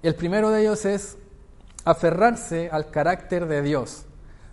El 0.03 0.15
primero 0.15 0.51
de 0.51 0.62
ellos 0.62 0.85
es 0.85 1.19
aferrarse 1.85 2.71
al 2.71 2.91
carácter 2.91 3.47
de 3.47 3.62
Dios, 3.62 4.05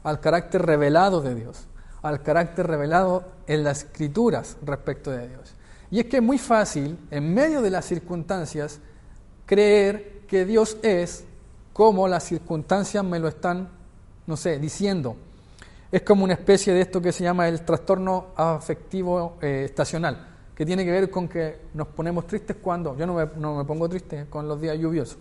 al 0.03 0.19
carácter 0.19 0.65
revelado 0.65 1.21
de 1.21 1.35
Dios, 1.35 1.67
al 2.01 2.23
carácter 2.23 2.67
revelado 2.67 3.25
en 3.47 3.63
las 3.63 3.83
escrituras 3.83 4.57
respecto 4.63 5.11
de 5.11 5.27
Dios. 5.27 5.53
Y 5.91 5.99
es 5.99 6.05
que 6.05 6.17
es 6.17 6.23
muy 6.23 6.37
fácil, 6.37 6.97
en 7.11 7.33
medio 7.33 7.61
de 7.61 7.69
las 7.69 7.85
circunstancias, 7.85 8.79
creer 9.45 10.21
que 10.27 10.45
Dios 10.45 10.77
es 10.83 11.25
como 11.73 12.07
las 12.07 12.23
circunstancias 12.23 13.03
me 13.03 13.19
lo 13.19 13.27
están, 13.27 13.69
no 14.27 14.37
sé, 14.37 14.59
diciendo. 14.59 15.15
Es 15.91 16.03
como 16.03 16.23
una 16.23 16.33
especie 16.33 16.73
de 16.73 16.81
esto 16.81 17.01
que 17.01 17.11
se 17.11 17.23
llama 17.23 17.47
el 17.47 17.61
trastorno 17.61 18.27
afectivo 18.35 19.37
eh, 19.41 19.63
estacional, 19.65 20.27
que 20.59 20.65
tiene 20.65 20.83
que 20.83 20.91
ver 20.91 21.09
con 21.09 21.29
que 21.29 21.69
nos 21.73 21.87
ponemos 21.87 22.27
tristes 22.27 22.57
cuando, 22.61 22.97
yo 22.97 23.07
no 23.07 23.13
me, 23.13 23.29
no 23.37 23.55
me 23.55 23.63
pongo 23.63 23.87
triste 23.87 24.25
con 24.29 24.45
los 24.45 24.59
días 24.59 24.77
lluviosos, 24.77 25.17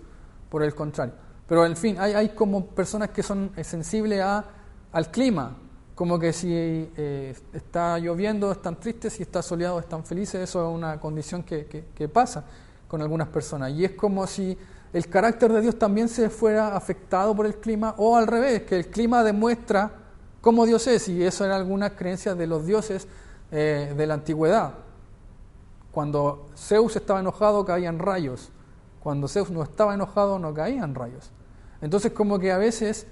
por 0.51 0.65
el 0.65 0.75
contrario. 0.75 1.15
Pero 1.47 1.65
en 1.65 1.77
fin, 1.77 1.95
hay, 2.01 2.13
hay 2.13 2.31
como 2.31 2.67
personas 2.67 3.11
que 3.11 3.23
son 3.23 3.53
sensibles 3.63 4.21
a, 4.21 4.45
al 4.91 5.13
clima, 5.13 5.57
como 5.95 6.19
que 6.19 6.33
si 6.33 6.51
eh, 6.53 7.37
está 7.53 8.01
lloviendo 8.01 8.51
están 8.51 8.81
tristes, 8.81 9.13
si 9.13 9.23
está 9.23 9.41
soleado 9.41 9.79
están 9.79 10.05
felices, 10.05 10.41
eso 10.41 10.69
es 10.69 10.75
una 10.75 10.99
condición 10.99 11.45
que, 11.45 11.87
que, 11.95 12.09
pasa 12.09 12.45
con 12.89 13.01
algunas 13.01 13.29
personas. 13.29 13.71
Y 13.71 13.85
es 13.85 13.93
como 13.93 14.27
si 14.27 14.59
el 14.93 15.09
carácter 15.09 15.53
de 15.53 15.61
Dios 15.61 15.79
también 15.79 16.09
se 16.09 16.31
fuera 16.31 16.77
afectado 16.77 17.37
por 17.37 17.47
el 17.47 17.59
clima, 17.59 17.95
o 17.99 18.17
al 18.17 18.27
revés, 18.27 18.65
que 18.65 18.75
el 18.75 18.89
clima 18.89 19.23
demuestra 19.23 19.93
cómo 20.41 20.67
Dios 20.67 20.89
es, 20.89 21.09
y 21.09 21.23
eso 21.23 21.45
era 21.45 21.55
algunas 21.55 21.93
creencias 21.93 22.37
de 22.37 22.49
los 22.49 22.67
dioses 22.67 23.07
eh, 23.53 23.95
de 23.97 24.05
la 24.05 24.15
antigüedad. 24.15 24.88
Cuando 25.93 26.49
Zeus 26.57 26.97
estaba 26.97 27.21
enojado 27.21 27.65
caían 27.65 27.99
rayos, 27.99 28.51
cuando 29.01 29.29
Zeus 29.29 29.51
no 29.51 29.63
estaba 29.63 29.95
enojado 29.95 30.39
no 30.39 30.53
caían 30.53 30.95
rayos. 30.95 31.31
Entonces 31.81 32.13
como 32.13 32.39
que 32.39 32.53
a 32.53 32.59
veces 32.59 33.07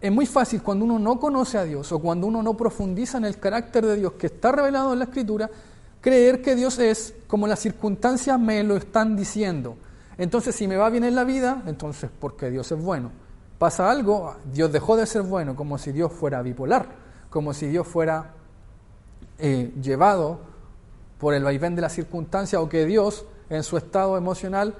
es 0.00 0.12
muy 0.12 0.26
fácil 0.26 0.62
cuando 0.62 0.84
uno 0.84 0.98
no 0.98 1.18
conoce 1.18 1.58
a 1.58 1.64
Dios 1.64 1.90
o 1.92 1.98
cuando 1.98 2.26
uno 2.26 2.42
no 2.42 2.56
profundiza 2.56 3.18
en 3.18 3.24
el 3.24 3.38
carácter 3.38 3.86
de 3.86 3.96
Dios 3.96 4.12
que 4.14 4.26
está 4.26 4.52
revelado 4.52 4.92
en 4.92 4.98
la 4.98 5.04
Escritura, 5.06 5.50
creer 6.00 6.42
que 6.42 6.54
Dios 6.54 6.78
es 6.78 7.14
como 7.26 7.46
las 7.46 7.60
circunstancias 7.60 8.38
me 8.38 8.62
lo 8.62 8.76
están 8.76 9.16
diciendo. 9.16 9.76
Entonces 10.18 10.54
si 10.54 10.68
me 10.68 10.76
va 10.76 10.90
bien 10.90 11.04
en 11.04 11.14
la 11.14 11.24
vida, 11.24 11.62
entonces 11.66 12.10
porque 12.18 12.50
Dios 12.50 12.70
es 12.72 12.82
bueno. 12.82 13.10
Pasa 13.58 13.90
algo, 13.90 14.36
Dios 14.52 14.70
dejó 14.70 14.96
de 14.96 15.06
ser 15.06 15.22
bueno, 15.22 15.56
como 15.56 15.78
si 15.78 15.92
Dios 15.92 16.12
fuera 16.12 16.42
bipolar, 16.42 16.88
como 17.30 17.54
si 17.54 17.66
Dios 17.66 17.86
fuera 17.86 18.34
eh, 19.38 19.72
llevado 19.80 20.40
por 21.18 21.34
el 21.34 21.44
vaivén 21.44 21.74
de 21.74 21.82
la 21.82 21.88
circunstancia 21.88 22.60
o 22.60 22.68
que 22.68 22.84
Dios 22.84 23.24
en 23.48 23.62
su 23.62 23.76
estado 23.76 24.16
emocional 24.16 24.74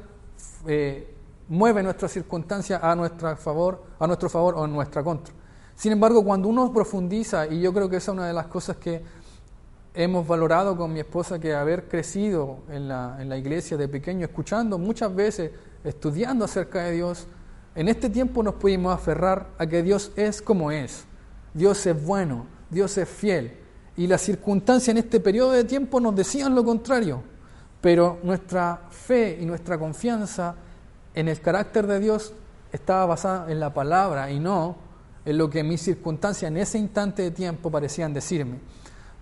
eh, 0.67 1.15
mueve 1.49 1.83
nuestras 1.83 2.13
circunstancias 2.13 2.83
a, 2.83 2.95
nuestra 2.95 3.37
favor, 3.37 3.85
a 3.99 4.07
nuestro 4.07 4.29
favor 4.29 4.55
o 4.57 4.65
en 4.65 4.73
nuestra 4.73 5.03
contra. 5.03 5.35
Sin 5.75 5.93
embargo, 5.93 6.25
cuando 6.25 6.49
uno 6.49 6.73
profundiza, 6.73 7.47
y 7.47 7.61
yo 7.61 7.73
creo 7.73 7.89
que 7.89 7.97
esa 7.97 8.13
es 8.13 8.17
una 8.17 8.27
de 8.27 8.33
las 8.33 8.47
cosas 8.47 8.77
que 8.77 9.03
hemos 9.95 10.27
valorado 10.27 10.77
con 10.77 10.93
mi 10.93 11.01
esposa, 11.01 11.39
que 11.39 11.55
haber 11.55 11.89
crecido 11.89 12.59
en 12.71 12.89
la, 12.89 13.17
en 13.21 13.29
la 13.29 13.37
iglesia 13.37 13.77
de 13.77 13.89
pequeño, 13.89 14.27
escuchando 14.27 14.79
muchas 14.79 15.15
veces, 15.15 15.53
estudiando 15.85 16.45
acerca 16.45 16.85
de 16.85 16.93
Dios, 16.93 17.27
en 17.75 17.89
este 17.89 18.09
tiempo 18.09 18.43
nos 18.43 18.55
pudimos 18.55 18.95
aferrar 18.95 19.49
a 19.59 19.67
que 19.67 19.83
Dios 19.83 20.13
es 20.17 20.41
como 20.41 20.71
es. 20.71 21.05
Dios 21.53 21.87
es 21.87 22.05
bueno, 22.05 22.47
Dios 22.71 22.97
es 22.99 23.09
fiel. 23.09 23.66
Y 23.97 24.07
las 24.07 24.21
circunstancias 24.21 24.89
en 24.89 24.99
este 24.99 25.21
periodo 25.21 25.53
de 25.53 25.65
tiempo 25.65 26.01
nos 26.01 26.15
decían 26.15 26.55
lo 26.55 26.65
contrario. 26.65 27.23
Pero 27.81 28.19
nuestra 28.23 28.83
fe 28.91 29.39
y 29.41 29.47
nuestra 29.47 29.79
confianza 29.79 30.55
en 31.15 31.29
el 31.29 31.41
carácter 31.41 31.87
de 31.87 32.01
Dios 32.01 32.33
estaba 32.73 33.07
basada 33.07 33.51
en 33.51 33.61
la 33.61 33.73
palabra 33.73 34.31
y 34.31 34.39
no 34.39 34.77
en 35.25 35.39
lo 35.39 35.51
que 35.51 35.65
mis 35.65 35.83
circunstancias 35.83 36.51
en 36.51 36.57
ese 36.57 36.79
instante 36.79 37.23
de 37.23 37.31
tiempo 37.31 37.71
parecían 37.71 38.15
decirme. 38.15 38.61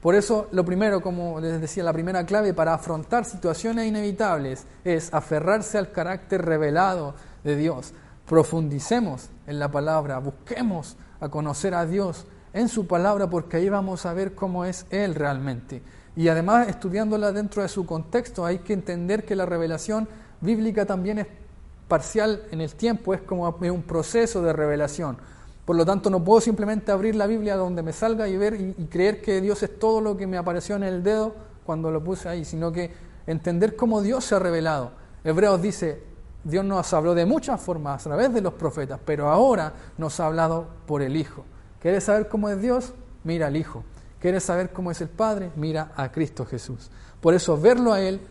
Por 0.02 0.14
eso, 0.14 0.48
lo 0.52 0.66
primero, 0.66 1.00
como 1.00 1.40
les 1.40 1.58
decía, 1.60 1.82
la 1.82 1.92
primera 1.92 2.26
clave 2.26 2.52
para 2.52 2.74
afrontar 2.74 3.24
situaciones 3.24 3.86
inevitables 3.86 4.66
es 4.84 5.12
aferrarse 5.14 5.78
al 5.78 5.92
carácter 5.92 6.44
revelado 6.44 7.14
de 7.42 7.56
Dios. 7.56 7.94
Profundicemos 8.26 9.30
en 9.46 9.58
la 9.58 9.70
palabra, 9.70 10.18
busquemos 10.18 10.98
a 11.20 11.30
conocer 11.30 11.74
a 11.74 11.86
Dios 11.86 12.26
en 12.54 12.68
su 12.68 12.86
palabra 12.86 13.28
porque 13.28 13.58
ahí 13.58 13.68
vamos 13.68 14.06
a 14.06 14.14
ver 14.14 14.34
cómo 14.34 14.64
es 14.64 14.86
Él 14.90 15.14
realmente. 15.14 15.82
Y 16.16 16.28
además, 16.28 16.68
estudiándola 16.68 17.32
dentro 17.32 17.62
de 17.62 17.68
su 17.68 17.84
contexto, 17.84 18.46
hay 18.46 18.60
que 18.60 18.72
entender 18.72 19.24
que 19.24 19.34
la 19.34 19.44
revelación 19.44 20.08
bíblica 20.40 20.86
también 20.86 21.18
es 21.18 21.26
parcial 21.88 22.44
en 22.52 22.60
el 22.60 22.74
tiempo, 22.74 23.12
es 23.12 23.20
como 23.22 23.48
un 23.48 23.82
proceso 23.82 24.40
de 24.40 24.52
revelación. 24.52 25.18
Por 25.64 25.76
lo 25.76 25.84
tanto, 25.84 26.10
no 26.10 26.22
puedo 26.22 26.40
simplemente 26.40 26.92
abrir 26.92 27.16
la 27.16 27.26
Biblia 27.26 27.56
donde 27.56 27.82
me 27.82 27.92
salga 27.92 28.28
y 28.28 28.36
ver 28.36 28.54
y, 28.54 28.86
creer 28.86 29.20
que 29.20 29.40
Dios 29.40 29.62
es 29.64 29.78
todo 29.78 30.00
lo 30.00 30.16
que 30.16 30.26
me 30.26 30.36
apareció 30.36 30.76
en 30.76 30.84
el 30.84 31.02
dedo 31.02 31.34
cuando 31.66 31.90
lo 31.90 32.04
puse 32.04 32.28
ahí, 32.28 32.44
sino 32.44 32.70
que 32.70 32.92
entender 33.26 33.74
cómo 33.74 34.00
Dios 34.00 34.24
se 34.24 34.36
ha 34.36 34.38
revelado. 34.38 34.92
Hebreos 35.24 35.60
dice, 35.60 36.02
Dios 36.44 36.64
nos 36.64 36.92
habló 36.92 37.14
de 37.14 37.26
muchas 37.26 37.60
formas 37.60 38.02
a 38.02 38.10
través 38.10 38.32
de 38.32 38.42
los 38.42 38.52
profetas, 38.52 39.00
pero 39.04 39.28
ahora 39.30 39.72
nos 39.98 40.20
ha 40.20 40.26
hablado 40.26 40.68
por 40.86 41.02
el 41.02 41.16
Hijo. 41.16 41.44
¿Quieres 41.84 42.04
saber 42.04 42.28
cómo 42.28 42.48
es 42.48 42.62
Dios? 42.62 42.94
Mira 43.24 43.48
al 43.48 43.58
Hijo. 43.58 43.84
¿Quieres 44.18 44.44
saber 44.44 44.72
cómo 44.72 44.90
es 44.90 45.02
el 45.02 45.10
Padre? 45.10 45.50
Mira 45.54 45.92
a 45.96 46.10
Cristo 46.10 46.46
Jesús. 46.46 46.90
Por 47.20 47.34
eso 47.34 47.60
verlo 47.60 47.92
a 47.92 48.00
Él 48.00 48.22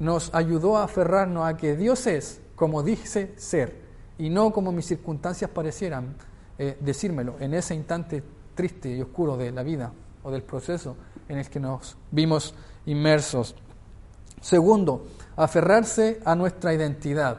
nos 0.00 0.34
ayudó 0.34 0.76
a 0.76 0.82
aferrarnos 0.82 1.46
a 1.46 1.56
que 1.56 1.76
Dios 1.76 2.08
es 2.08 2.40
como 2.56 2.82
dice 2.82 3.32
ser 3.36 3.80
y 4.18 4.28
no 4.28 4.52
como 4.52 4.72
mis 4.72 4.86
circunstancias 4.86 5.48
parecieran 5.48 6.16
eh, 6.58 6.76
decírmelo 6.80 7.36
en 7.38 7.54
ese 7.54 7.76
instante 7.76 8.24
triste 8.56 8.96
y 8.96 9.00
oscuro 9.00 9.36
de 9.36 9.52
la 9.52 9.62
vida 9.62 9.92
o 10.24 10.32
del 10.32 10.42
proceso 10.42 10.96
en 11.28 11.38
el 11.38 11.48
que 11.48 11.60
nos 11.60 11.96
vimos 12.10 12.56
inmersos. 12.86 13.54
Segundo, 14.40 15.06
aferrarse 15.36 16.20
a 16.24 16.34
nuestra 16.34 16.74
identidad. 16.74 17.38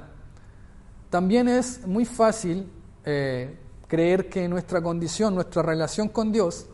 También 1.10 1.50
es 1.50 1.86
muy 1.86 2.06
fácil 2.06 2.72
eh, 3.04 3.58
creer 3.88 4.30
que 4.30 4.48
nuestra 4.48 4.82
condición, 4.82 5.36
nuestra 5.36 5.62
relación 5.62 6.10
con 6.10 6.32
Dios 6.32 6.68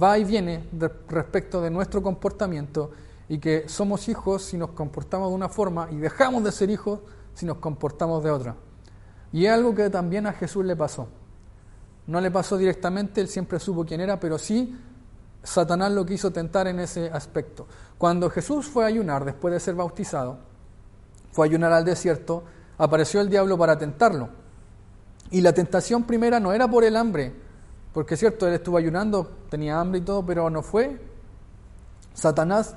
va 0.00 0.18
y 0.18 0.24
viene 0.24 0.68
respecto 1.08 1.60
de 1.60 1.70
nuestro 1.70 2.02
comportamiento 2.02 2.90
y 3.28 3.38
que 3.38 3.68
somos 3.68 4.08
hijos 4.08 4.42
si 4.42 4.56
nos 4.56 4.70
comportamos 4.70 5.28
de 5.28 5.34
una 5.34 5.48
forma 5.48 5.88
y 5.90 5.96
dejamos 5.96 6.44
de 6.44 6.52
ser 6.52 6.70
hijos 6.70 7.00
si 7.34 7.46
nos 7.46 7.58
comportamos 7.58 8.22
de 8.22 8.30
otra. 8.30 8.56
Y 9.32 9.46
es 9.46 9.52
algo 9.52 9.74
que 9.74 9.88
también 9.88 10.26
a 10.26 10.32
Jesús 10.32 10.64
le 10.64 10.76
pasó. 10.76 11.08
No 12.06 12.20
le 12.20 12.30
pasó 12.30 12.58
directamente, 12.58 13.20
él 13.20 13.28
siempre 13.28 13.58
supo 13.58 13.84
quién 13.84 14.00
era, 14.00 14.18
pero 14.18 14.38
sí 14.38 14.76
Satanás 15.42 15.92
lo 15.92 16.04
quiso 16.04 16.30
tentar 16.30 16.66
en 16.66 16.80
ese 16.80 17.10
aspecto. 17.10 17.66
Cuando 17.98 18.30
Jesús 18.30 18.66
fue 18.66 18.84
a 18.84 18.88
ayunar 18.88 19.24
después 19.24 19.52
de 19.52 19.60
ser 19.60 19.74
bautizado, 19.74 20.38
fue 21.30 21.46
a 21.46 21.48
ayunar 21.48 21.72
al 21.72 21.84
desierto, 21.84 22.44
apareció 22.78 23.20
el 23.20 23.28
diablo 23.28 23.56
para 23.56 23.78
tentarlo. 23.78 24.41
Y 25.32 25.40
la 25.40 25.52
tentación 25.52 26.04
primera 26.04 26.38
no 26.38 26.52
era 26.52 26.68
por 26.68 26.84
el 26.84 26.94
hambre, 26.94 27.32
porque 27.92 28.14
es 28.14 28.20
cierto, 28.20 28.46
él 28.46 28.54
estuvo 28.54 28.76
ayunando, 28.76 29.30
tenía 29.48 29.80
hambre 29.80 30.00
y 30.00 30.02
todo, 30.02 30.24
pero 30.24 30.48
no 30.50 30.62
fue 30.62 31.00
Satanás 32.12 32.76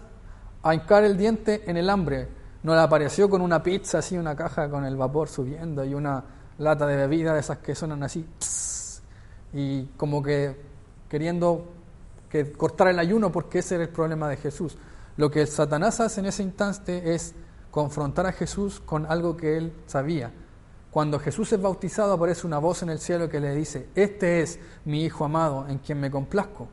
a 0.63 0.73
hincar 0.73 1.03
el 1.03 1.17
diente 1.17 1.69
en 1.69 1.77
el 1.77 1.89
hambre, 1.89 2.29
no 2.63 2.73
le 2.73 2.79
apareció 2.79 3.29
con 3.29 3.41
una 3.41 3.61
pizza 3.61 3.99
así, 3.99 4.17
una 4.17 4.35
caja 4.35 4.69
con 4.69 4.85
el 4.85 4.95
vapor 4.95 5.27
subiendo 5.27 5.83
y 5.83 5.93
una 5.93 6.23
lata 6.57 6.87
de 6.87 6.95
bebida 6.95 7.33
de 7.33 7.41
esas 7.41 7.57
que 7.57 7.75
suenan 7.75 8.01
así, 8.03 8.25
y 9.53 9.83
como 9.97 10.23
que 10.23 10.55
queriendo 11.09 11.65
que 12.29 12.53
cortar 12.53 12.87
el 12.87 12.99
ayuno 12.99 13.31
porque 13.31 13.59
ese 13.59 13.75
era 13.75 13.83
el 13.83 13.89
problema 13.89 14.29
de 14.29 14.37
Jesús. 14.37 14.77
Lo 15.17 15.29
que 15.29 15.45
Satanás 15.45 15.99
hace 15.99 16.21
en 16.21 16.27
ese 16.27 16.43
instante 16.43 17.13
es 17.13 17.35
confrontar 17.69 18.25
a 18.25 18.31
Jesús 18.31 18.79
con 18.79 19.05
algo 19.05 19.35
que 19.35 19.57
él 19.57 19.73
sabía. 19.87 20.31
Cuando 20.95 21.19
Jesús 21.19 21.51
es 21.51 21.61
bautizado 21.61 22.13
aparece 22.13 22.47
una 22.47 22.57
voz 22.57 22.81
en 22.81 22.89
el 22.89 22.99
cielo 22.99 23.27
que 23.27 23.41
le 23.41 23.53
dice, 23.53 23.89
este 23.95 24.39
es 24.39 24.57
mi 24.85 25.03
Hijo 25.03 25.25
amado 25.25 25.67
en 25.67 25.79
quien 25.79 25.99
me 25.99 26.09
complazco. 26.09 26.69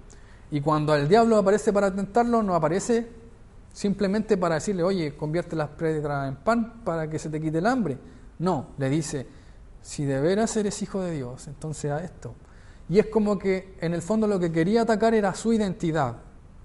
Y 0.53 0.61
cuando 0.61 0.95
el 0.95 1.09
diablo 1.09 1.39
aparece 1.39 1.73
para 1.73 1.93
tentarlo, 1.93 2.41
no 2.41 2.55
aparece 2.55 3.09
simplemente 3.73 4.37
para 4.37 4.55
decirle, 4.55 4.85
oye, 4.85 5.17
convierte 5.17 5.57
las 5.57 5.71
piedras 5.71 6.29
en 6.29 6.37
pan 6.37 6.85
para 6.85 7.11
que 7.11 7.19
se 7.19 7.31
te 7.31 7.41
quite 7.41 7.59
el 7.59 7.67
hambre. 7.67 7.99
No, 8.39 8.69
le 8.79 8.89
dice, 8.91 9.27
si 9.81 10.05
de 10.05 10.21
veras 10.21 10.57
eres 10.57 10.81
hijo 10.83 11.01
de 11.01 11.11
Dios, 11.11 11.49
entonces 11.49 11.91
a 11.91 12.05
esto. 12.05 12.37
Y 12.89 13.01
es 13.01 13.07
como 13.07 13.37
que 13.37 13.77
en 13.81 13.93
el 13.93 14.03
fondo 14.03 14.29
lo 14.29 14.39
que 14.39 14.53
quería 14.53 14.83
atacar 14.83 15.15
era 15.15 15.35
su 15.35 15.53
identidad 15.53 16.19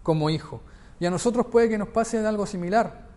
como 0.03 0.29
hijo. 0.29 0.61
Y 0.99 1.07
a 1.07 1.09
nosotros 1.09 1.47
puede 1.47 1.69
que 1.69 1.79
nos 1.79 1.87
pase 1.87 2.19
algo 2.19 2.45
similar. 2.45 3.07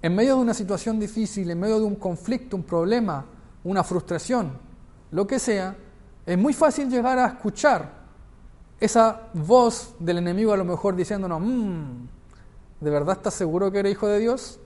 En 0.00 0.14
medio 0.14 0.36
de 0.36 0.40
una 0.40 0.54
situación 0.54 0.98
difícil, 0.98 1.50
en 1.50 1.60
medio 1.60 1.78
de 1.78 1.84
un 1.84 1.96
conflicto, 1.96 2.56
un 2.56 2.62
problema, 2.62 3.26
una 3.64 3.84
frustración, 3.84 4.52
lo 5.10 5.26
que 5.26 5.38
sea, 5.38 5.76
es 6.26 6.38
muy 6.38 6.52
fácil 6.52 6.88
llegar 6.88 7.18
a 7.18 7.26
escuchar 7.26 8.00
esa 8.78 9.28
voz 9.34 9.94
del 9.98 10.18
enemigo 10.18 10.52
a 10.52 10.56
lo 10.56 10.64
mejor 10.64 10.96
diciéndonos, 10.96 11.40
mmm, 11.40 12.06
¿De 12.80 12.88
verdad 12.88 13.16
estás 13.16 13.34
seguro 13.34 13.70
que 13.70 13.80
eres 13.80 13.92
hijo 13.92 14.08
de 14.08 14.18
Dios? 14.18 14.58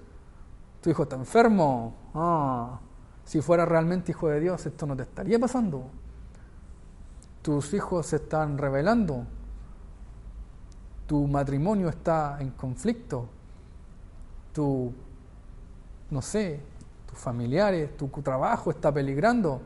Tu 0.81 0.91
hijo 0.91 1.03
está 1.03 1.17
enfermo. 1.17 1.95
Ah, 2.15 2.79
si 3.25 3.41
fuera 3.41 3.65
realmente 3.65 4.13
hijo 4.13 4.29
de 4.29 4.39
Dios, 4.39 4.65
esto 4.65 4.87
no 4.87 4.95
te 4.97 5.03
estaría 5.03 5.39
pasando. 5.39 5.91
Tus 7.43 7.75
hijos 7.75 8.07
se 8.07 8.17
están 8.17 8.57
revelando. 8.57 9.25
Tu 11.09 11.27
matrimonio 11.27 11.89
está 11.89 12.37
en 12.41 12.51
conflicto. 12.51 13.27
Tu, 14.53 14.93
no 16.11 16.23
sé, 16.23 16.61
familiares, 17.15 17.97
tu 17.97 18.09
trabajo 18.09 18.71
está 18.71 18.93
peligrando, 18.93 19.61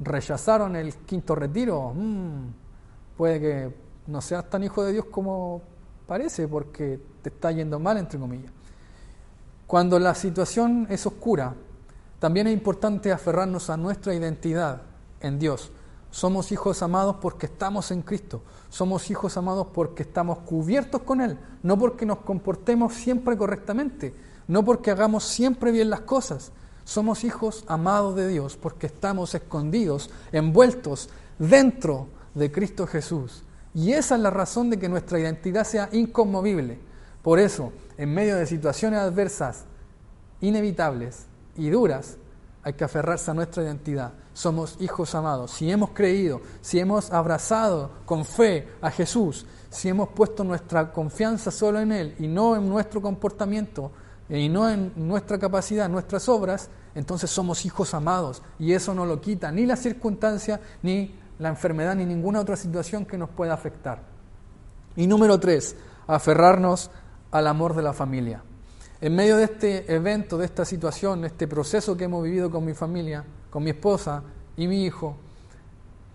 rechazaron 0.00 0.76
el 0.76 0.94
quinto 0.96 1.34
retiro, 1.34 1.92
mm, 1.94 2.46
puede 3.16 3.40
que 3.40 3.74
no 4.06 4.20
seas 4.20 4.48
tan 4.50 4.64
hijo 4.64 4.82
de 4.84 4.92
Dios 4.92 5.06
como 5.06 5.62
parece, 6.06 6.48
porque 6.48 7.00
te 7.22 7.30
está 7.30 7.52
yendo 7.52 7.78
mal, 7.78 7.96
entre 7.96 8.18
comillas. 8.18 8.52
Cuando 9.66 9.98
la 9.98 10.14
situación 10.14 10.86
es 10.90 11.06
oscura, 11.06 11.54
también 12.18 12.46
es 12.46 12.52
importante 12.52 13.12
aferrarnos 13.12 13.70
a 13.70 13.76
nuestra 13.76 14.14
identidad 14.14 14.82
en 15.20 15.38
Dios. 15.38 15.72
Somos 16.10 16.52
hijos 16.52 16.82
amados 16.82 17.16
porque 17.20 17.46
estamos 17.46 17.90
en 17.90 18.02
Cristo. 18.02 18.42
Somos 18.68 19.10
hijos 19.10 19.36
amados 19.36 19.68
porque 19.72 20.04
estamos 20.04 20.38
cubiertos 20.38 21.02
con 21.02 21.20
Él, 21.20 21.38
no 21.62 21.78
porque 21.78 22.06
nos 22.06 22.18
comportemos 22.18 22.94
siempre 22.94 23.36
correctamente, 23.36 24.14
no 24.48 24.64
porque 24.64 24.90
hagamos 24.90 25.24
siempre 25.24 25.72
bien 25.72 25.90
las 25.90 26.00
cosas. 26.00 26.52
Somos 26.84 27.24
hijos 27.24 27.64
amados 27.66 28.14
de 28.14 28.28
Dios 28.28 28.56
porque 28.56 28.86
estamos 28.86 29.34
escondidos, 29.34 30.10
envueltos 30.32 31.08
dentro 31.38 32.08
de 32.34 32.52
Cristo 32.52 32.86
Jesús. 32.86 33.42
Y 33.74 33.92
esa 33.92 34.14
es 34.16 34.20
la 34.20 34.30
razón 34.30 34.70
de 34.70 34.78
que 34.78 34.88
nuestra 34.88 35.18
identidad 35.18 35.64
sea 35.64 35.88
inconmovible. 35.92 36.78
Por 37.22 37.38
eso, 37.38 37.72
en 37.96 38.12
medio 38.12 38.36
de 38.36 38.46
situaciones 38.46 39.00
adversas, 39.00 39.64
inevitables 40.40 41.26
y 41.56 41.70
duras, 41.70 42.16
hay 42.62 42.74
que 42.74 42.84
aferrarse 42.84 43.30
a 43.30 43.34
nuestra 43.34 43.62
identidad. 43.62 44.12
Somos 44.32 44.76
hijos 44.80 45.14
amados. 45.14 45.50
Si 45.52 45.70
hemos 45.70 45.90
creído, 45.90 46.40
si 46.60 46.78
hemos 46.78 47.10
abrazado 47.10 47.90
con 48.04 48.24
fe 48.24 48.68
a 48.80 48.90
Jesús, 48.90 49.46
si 49.70 49.88
hemos 49.88 50.08
puesto 50.10 50.44
nuestra 50.44 50.92
confianza 50.92 51.50
solo 51.50 51.80
en 51.80 51.92
Él 51.92 52.14
y 52.18 52.26
no 52.26 52.56
en 52.56 52.68
nuestro 52.68 53.02
comportamiento 53.02 53.90
y 54.28 54.48
no 54.48 54.68
en 54.70 54.92
nuestra 54.96 55.38
capacidad, 55.38 55.88
nuestras 55.88 56.28
obras, 56.28 56.70
entonces 56.94 57.30
somos 57.30 57.64
hijos 57.66 57.94
amados. 57.94 58.42
Y 58.58 58.72
eso 58.72 58.94
no 58.94 59.04
lo 59.06 59.20
quita 59.20 59.52
ni 59.52 59.66
la 59.66 59.76
circunstancia, 59.76 60.60
ni 60.82 61.14
la 61.38 61.48
enfermedad, 61.48 61.94
ni 61.94 62.06
ninguna 62.06 62.40
otra 62.40 62.56
situación 62.56 63.04
que 63.04 63.18
nos 63.18 63.30
pueda 63.30 63.54
afectar. 63.54 64.02
Y 64.96 65.06
número 65.06 65.38
tres, 65.38 65.76
aferrarnos 66.06 66.90
al 67.30 67.46
amor 67.46 67.74
de 67.74 67.82
la 67.82 67.92
familia. 67.92 68.42
En 69.00 69.14
medio 69.14 69.36
de 69.36 69.44
este 69.44 69.92
evento, 69.92 70.38
de 70.38 70.46
esta 70.46 70.64
situación, 70.64 71.24
este 71.24 71.48
proceso 71.48 71.96
que 71.96 72.04
hemos 72.04 72.22
vivido 72.22 72.50
con 72.50 72.64
mi 72.64 72.74
familia, 72.74 73.24
con 73.50 73.62
mi 73.62 73.70
esposa 73.70 74.22
y 74.56 74.66
mi 74.66 74.84
hijo, 74.84 75.16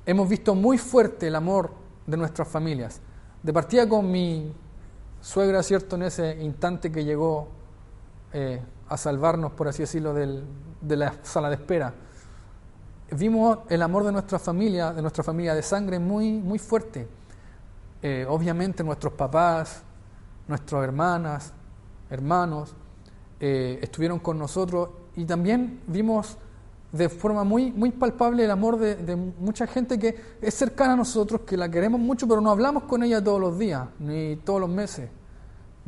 hemos 0.05 0.27
visto 0.27 0.55
muy 0.55 0.77
fuerte 0.77 1.27
el 1.27 1.35
amor 1.35 1.71
de 2.07 2.17
nuestras 2.17 2.47
familias. 2.47 3.01
De 3.43 3.53
partida 3.53 3.87
con 3.87 4.09
mi 4.09 4.51
suegra, 5.21 5.61
¿cierto? 5.61 5.97
En 5.97 6.03
ese 6.03 6.41
instante 6.41 6.91
que 6.91 7.03
llegó 7.03 7.58
eh, 8.33 8.61
a 8.87 8.97
salvarnos, 8.97 9.51
por 9.51 9.67
así 9.67 9.83
decirlo, 9.83 10.13
de 10.13 10.95
la 10.97 11.13
sala 11.23 11.49
de 11.49 11.55
espera. 11.55 11.93
Vimos 13.11 13.59
el 13.69 13.81
amor 13.81 14.03
de 14.03 14.11
nuestra 14.11 14.37
familia, 14.37 14.93
de 14.93 15.01
nuestra 15.01 15.23
familia 15.23 15.55
de 15.55 15.63
sangre, 15.63 15.97
muy, 15.97 16.33
muy 16.33 16.59
fuerte. 16.59 17.07
Eh, 18.01 18.25
obviamente 18.29 18.83
nuestros 18.83 19.13
papás, 19.13 19.81
nuestras 20.47 20.83
hermanas, 20.83 21.53
hermanos, 22.09 22.75
eh, 23.39 23.79
estuvieron 23.81 24.19
con 24.19 24.37
nosotros 24.37 24.89
y 25.15 25.25
también 25.25 25.81
vimos 25.87 26.37
de 26.91 27.09
forma 27.09 27.43
muy, 27.43 27.71
muy 27.71 27.91
palpable 27.91 28.45
el 28.45 28.51
amor 28.51 28.77
de, 28.77 29.15
mucha 29.15 29.67
gente 29.67 29.99
que 29.99 30.15
es 30.41 30.53
cercana 30.53 30.93
a 30.93 30.95
nosotros, 30.95 31.41
que 31.41 31.57
la 31.57 31.69
queremos 31.69 31.99
mucho, 31.99 32.27
pero 32.27 32.41
no 32.41 32.51
hablamos 32.51 32.83
con 32.83 33.03
ella 33.03 33.23
todos 33.23 33.39
los 33.39 33.57
días, 33.59 33.87
ni 33.99 34.37
todos 34.37 34.61
los 34.61 34.69
meses. 34.69 35.09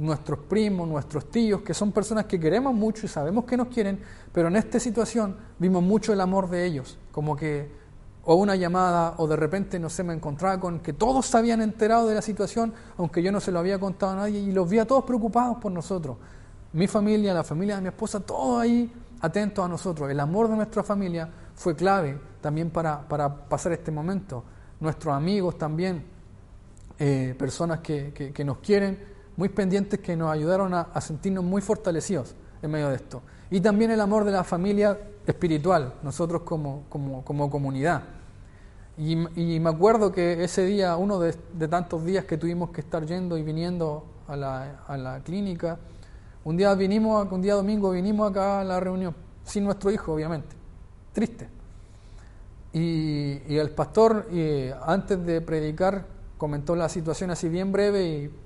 Nuestros 0.01 0.39
primos, 0.39 0.87
nuestros 0.87 1.29
tíos, 1.29 1.61
que 1.61 1.73
son 1.73 1.91
personas 1.91 2.25
que 2.25 2.39
queremos 2.39 2.73
mucho 2.73 3.05
y 3.05 3.09
sabemos 3.09 3.45
que 3.45 3.55
nos 3.55 3.67
quieren, 3.67 3.99
pero 4.31 4.47
en 4.47 4.55
esta 4.55 4.79
situación 4.79 5.37
vimos 5.59 5.83
mucho 5.83 6.11
el 6.11 6.21
amor 6.21 6.49
de 6.49 6.65
ellos, 6.65 6.97
como 7.11 7.35
que 7.35 7.69
o 8.23 8.35
una 8.35 8.55
llamada, 8.55 9.15
o 9.17 9.27
de 9.27 9.35
repente 9.35 9.79
no 9.79 9.89
sé, 9.89 10.03
me 10.03 10.13
encontraba 10.13 10.59
con 10.59 10.79
que 10.79 10.93
todos 10.93 11.25
se 11.25 11.37
habían 11.37 11.61
enterado 11.61 12.07
de 12.07 12.15
la 12.15 12.21
situación, 12.21 12.73
aunque 12.97 13.23
yo 13.23 13.31
no 13.31 13.39
se 13.39 13.51
lo 13.51 13.59
había 13.59 13.79
contado 13.79 14.13
a 14.13 14.15
nadie, 14.15 14.39
y 14.39 14.51
los 14.51 14.69
vi 14.69 14.79
a 14.79 14.85
todos 14.85 15.03
preocupados 15.03 15.57
por 15.57 15.71
nosotros. 15.71 16.17
Mi 16.73 16.87
familia, 16.87 17.33
la 17.33 17.43
familia 17.43 17.75
de 17.75 17.81
mi 17.81 17.87
esposa, 17.87 18.19
todos 18.19 18.61
ahí 18.61 18.91
atentos 19.21 19.63
a 19.65 19.67
nosotros. 19.67 20.09
El 20.09 20.19
amor 20.19 20.49
de 20.49 20.55
nuestra 20.55 20.83
familia 20.83 21.29
fue 21.55 21.75
clave 21.75 22.19
también 22.41 22.69
para, 22.69 23.07
para 23.07 23.33
pasar 23.33 23.71
este 23.71 23.91
momento. 23.91 24.43
Nuestros 24.79 25.13
amigos 25.13 25.57
también, 25.57 26.03
eh, 26.97 27.35
personas 27.37 27.79
que, 27.79 28.13
que, 28.13 28.45
nos 28.45 28.59
quieren, 28.59 29.10
muy 29.41 29.49
pendientes 29.49 29.99
que 29.99 30.15
nos 30.15 30.31
ayudaron 30.31 30.71
a, 30.75 30.81
a 30.93 31.01
sentirnos 31.01 31.43
muy 31.43 31.63
fortalecidos 31.63 32.35
en 32.61 32.69
medio 32.69 32.89
de 32.89 32.95
esto. 32.97 33.23
Y 33.49 33.59
también 33.59 33.89
el 33.89 33.99
amor 33.99 34.23
de 34.23 34.31
la 34.31 34.43
familia 34.43 34.99
espiritual, 35.25 35.95
nosotros 36.03 36.43
como, 36.43 36.83
como, 36.89 37.25
como 37.25 37.49
comunidad. 37.49 38.03
Y, 38.99 39.13
y, 39.35 39.59
me 39.59 39.71
acuerdo 39.71 40.11
que 40.11 40.43
ese 40.43 40.63
día, 40.65 40.95
uno 40.95 41.17
de, 41.17 41.35
de, 41.53 41.67
tantos 41.67 42.05
días 42.05 42.25
que 42.25 42.37
tuvimos 42.37 42.69
que 42.69 42.81
estar 42.81 43.03
yendo 43.03 43.35
y 43.35 43.41
viniendo 43.41 44.05
a 44.27 44.35
la, 44.35 44.83
a 44.87 44.95
la 44.95 45.21
clínica, 45.21 45.79
un 46.43 46.55
día 46.55 46.75
vinimos, 46.75 47.27
un 47.31 47.41
día 47.41 47.55
domingo 47.55 47.89
vinimos 47.89 48.29
acá 48.29 48.61
a 48.61 48.63
la 48.63 48.79
reunión, 48.79 49.15
sin 49.43 49.63
nuestro 49.63 49.89
hijo, 49.89 50.13
obviamente, 50.13 50.55
triste. 51.13 51.49
Y, 52.73 53.41
y 53.47 53.57
el 53.57 53.71
pastor, 53.71 54.27
antes 54.85 55.25
de 55.25 55.41
predicar, 55.41 56.05
comentó 56.37 56.75
la 56.75 56.89
situación 56.89 57.31
así 57.31 57.49
bien 57.49 57.71
breve 57.71 58.05
y 58.07 58.40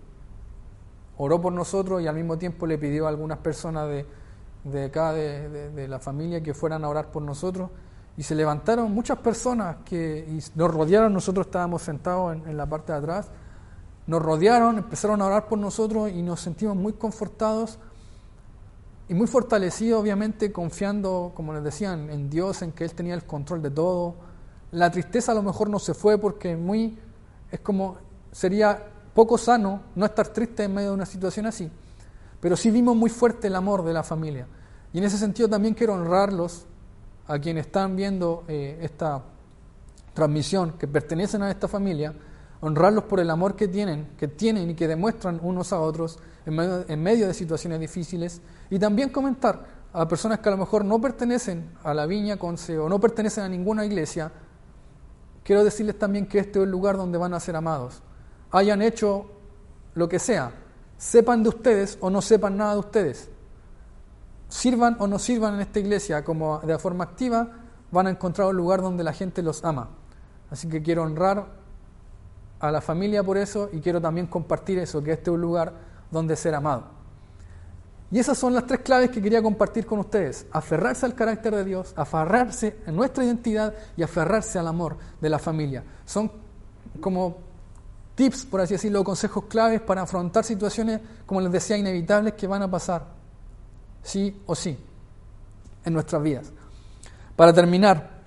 oró 1.17 1.41
por 1.41 1.53
nosotros 1.53 2.01
y 2.01 2.07
al 2.07 2.15
mismo 2.15 2.37
tiempo 2.37 2.65
le 2.67 2.77
pidió 2.77 3.05
a 3.05 3.09
algunas 3.09 3.37
personas 3.39 3.87
de, 3.87 4.05
de 4.65 4.85
acá, 4.85 5.13
de, 5.13 5.87
la 5.87 5.99
familia, 5.99 6.41
que 6.41 6.53
fueran 6.53 6.83
a 6.83 6.89
orar 6.89 7.11
por 7.11 7.21
nosotros. 7.21 7.69
Y 8.17 8.23
se 8.23 8.33
levantaron 8.35 8.91
muchas 8.91 9.19
personas 9.19 9.77
que 9.85 10.27
nos 10.55 10.73
rodearon, 10.73 11.13
nosotros 11.13 11.47
estábamos 11.47 11.81
sentados 11.81 12.35
en, 12.35 12.57
la 12.57 12.65
parte 12.65 12.91
de 12.91 12.97
atrás, 12.97 13.29
nos 14.07 14.21
rodearon, 14.21 14.77
empezaron 14.77 15.21
a 15.21 15.25
orar 15.25 15.47
por 15.47 15.59
nosotros 15.59 16.11
y 16.11 16.21
nos 16.21 16.39
sentimos 16.39 16.75
muy 16.75 16.93
confortados 16.93 17.77
y 19.07 19.13
muy 19.13 19.27
fortalecidos, 19.27 20.01
obviamente, 20.01 20.51
confiando, 20.51 21.31
como 21.35 21.53
les 21.53 21.63
decían, 21.63 22.09
en 22.09 22.29
Dios, 22.29 22.61
en 22.61 22.71
que 22.71 22.85
Él 22.85 22.93
tenía 22.93 23.13
el 23.13 23.25
control 23.25 23.61
de 23.61 23.69
todo. 23.69 24.15
La 24.71 24.89
tristeza 24.89 25.31
a 25.31 25.35
lo 25.35 25.43
mejor 25.43 25.69
no 25.69 25.77
se 25.77 25.93
fue 25.93 26.17
porque 26.17 26.55
muy, 26.55 26.97
es 27.51 27.59
como, 27.59 27.97
sería 28.31 28.94
poco 29.15 29.37
sano 29.37 29.81
no 29.95 30.05
estar 30.05 30.27
triste 30.27 30.65
en 30.65 30.73
medio 30.75 30.89
de 30.89 30.95
una 30.95 31.05
situación 31.05 31.47
así. 31.47 31.71
Pero 32.41 32.55
sí 32.57 32.69
vimos 32.69 32.95
muy 32.95 33.09
fuerte 33.09 33.47
el 33.47 33.55
amor 33.55 33.83
de 33.83 33.93
la 33.93 34.03
familia. 34.03 34.45
Y 34.93 34.99
en 34.99 35.05
ese 35.05 35.17
sentido 35.17 35.49
también 35.49 35.73
quiero 35.73 35.93
honrarlos 35.93 36.65
a 37.27 37.39
quienes 37.39 37.65
están 37.65 37.95
viendo 37.95 38.43
eh, 38.47 38.77
esta 38.81 39.23
transmisión, 40.13 40.73
que 40.73 40.87
pertenecen 40.87 41.41
a 41.41 41.49
esta 41.49 41.67
familia, 41.67 42.13
honrarlos 42.61 43.05
por 43.05 43.19
el 43.19 43.29
amor 43.29 43.55
que 43.55 43.67
tienen, 43.67 44.09
que 44.17 44.27
tienen 44.27 44.69
y 44.69 44.75
que 44.75 44.87
demuestran 44.87 45.39
unos 45.41 45.73
a 45.73 45.79
otros 45.79 46.19
en 46.45 47.01
medio, 47.01 47.27
de 47.27 47.33
situaciones 47.33 47.79
difíciles. 47.79 48.41
Y 48.69 48.79
también 48.79 49.09
comentar 49.09 49.65
a 49.93 50.07
personas 50.07 50.39
que 50.39 50.49
a 50.49 50.51
lo 50.51 50.57
mejor 50.57 50.83
no 50.83 50.99
pertenecen 50.99 51.71
a 51.83 51.93
la 51.93 52.05
Viña 52.05 52.37
Conce 52.37 52.77
o 52.77 52.89
no 52.89 52.99
pertenecen 52.99 53.45
a 53.45 53.49
ninguna 53.49 53.85
iglesia, 53.85 54.31
quiero 55.43 55.63
decirles 55.63 55.97
también 55.97 56.27
que 56.27 56.39
este 56.39 56.59
es 56.59 56.65
el 56.65 56.71
lugar 56.71 56.97
donde 56.97 57.17
van 57.17 57.33
a 57.33 57.39
ser 57.39 57.55
amados. 57.55 58.01
Hayan 58.51 58.81
hecho 58.81 59.25
lo 59.95 60.07
que 60.07 60.19
sea, 60.19 60.51
sepan 60.97 61.43
de 61.43 61.49
ustedes 61.49 61.97
o 62.01 62.09
no 62.09 62.21
sepan 62.21 62.57
nada 62.57 62.73
de 62.73 62.79
ustedes, 62.79 63.29
sirvan 64.49 64.97
o 64.99 65.07
no 65.07 65.19
sirvan 65.19 65.55
en 65.55 65.61
esta 65.61 65.79
iglesia 65.79 66.23
como 66.23 66.59
de 66.59 66.77
forma 66.77 67.03
activa, 67.03 67.49
van 67.91 68.07
a 68.07 68.09
encontrar 68.09 68.47
un 68.47 68.57
lugar 68.57 68.81
donde 68.81 69.03
la 69.03 69.13
gente 69.13 69.41
los 69.41 69.63
ama. 69.63 69.89
Así 70.49 70.67
que 70.67 70.81
quiero 70.81 71.03
honrar 71.03 71.47
a 72.59 72.71
la 72.71 72.81
familia 72.81 73.23
por 73.23 73.37
eso 73.37 73.69
y 73.71 73.79
quiero 73.79 74.01
también 74.01 74.27
compartir 74.27 74.79
eso, 74.79 75.03
que 75.03 75.11
este 75.11 75.29
es 75.29 75.35
un 75.35 75.41
lugar 75.41 75.73
donde 76.11 76.35
ser 76.35 76.55
amado. 76.55 76.95
Y 78.11 78.19
esas 78.19 78.37
son 78.37 78.53
las 78.53 78.65
tres 78.65 78.81
claves 78.81 79.09
que 79.09 79.21
quería 79.21 79.41
compartir 79.41 79.85
con 79.85 79.99
ustedes. 79.99 80.45
Aferrarse 80.51 81.05
al 81.05 81.15
carácter 81.15 81.55
de 81.55 81.65
Dios, 81.65 81.93
aferrarse 81.97 82.77
a 82.85 82.91
nuestra 82.91 83.25
identidad 83.25 83.73
y 83.97 84.03
aferrarse 84.03 84.59
al 84.59 84.67
amor 84.67 84.97
de 85.19 85.29
la 85.29 85.39
familia. 85.39 85.83
Son 86.05 86.31
como 87.01 87.37
tips, 88.15 88.45
por 88.45 88.61
así 88.61 88.73
decirlo, 88.73 89.03
consejos 89.03 89.45
claves 89.45 89.81
para 89.81 90.01
afrontar 90.01 90.43
situaciones, 90.43 91.01
como 91.25 91.41
les 91.41 91.51
decía, 91.51 91.77
inevitables 91.77 92.33
que 92.33 92.47
van 92.47 92.61
a 92.63 92.71
pasar, 92.71 93.05
sí 94.01 94.41
o 94.45 94.55
sí, 94.55 94.77
en 95.83 95.93
nuestras 95.93 96.23
vidas. 96.23 96.51
Para 97.35 97.53
terminar, 97.53 98.21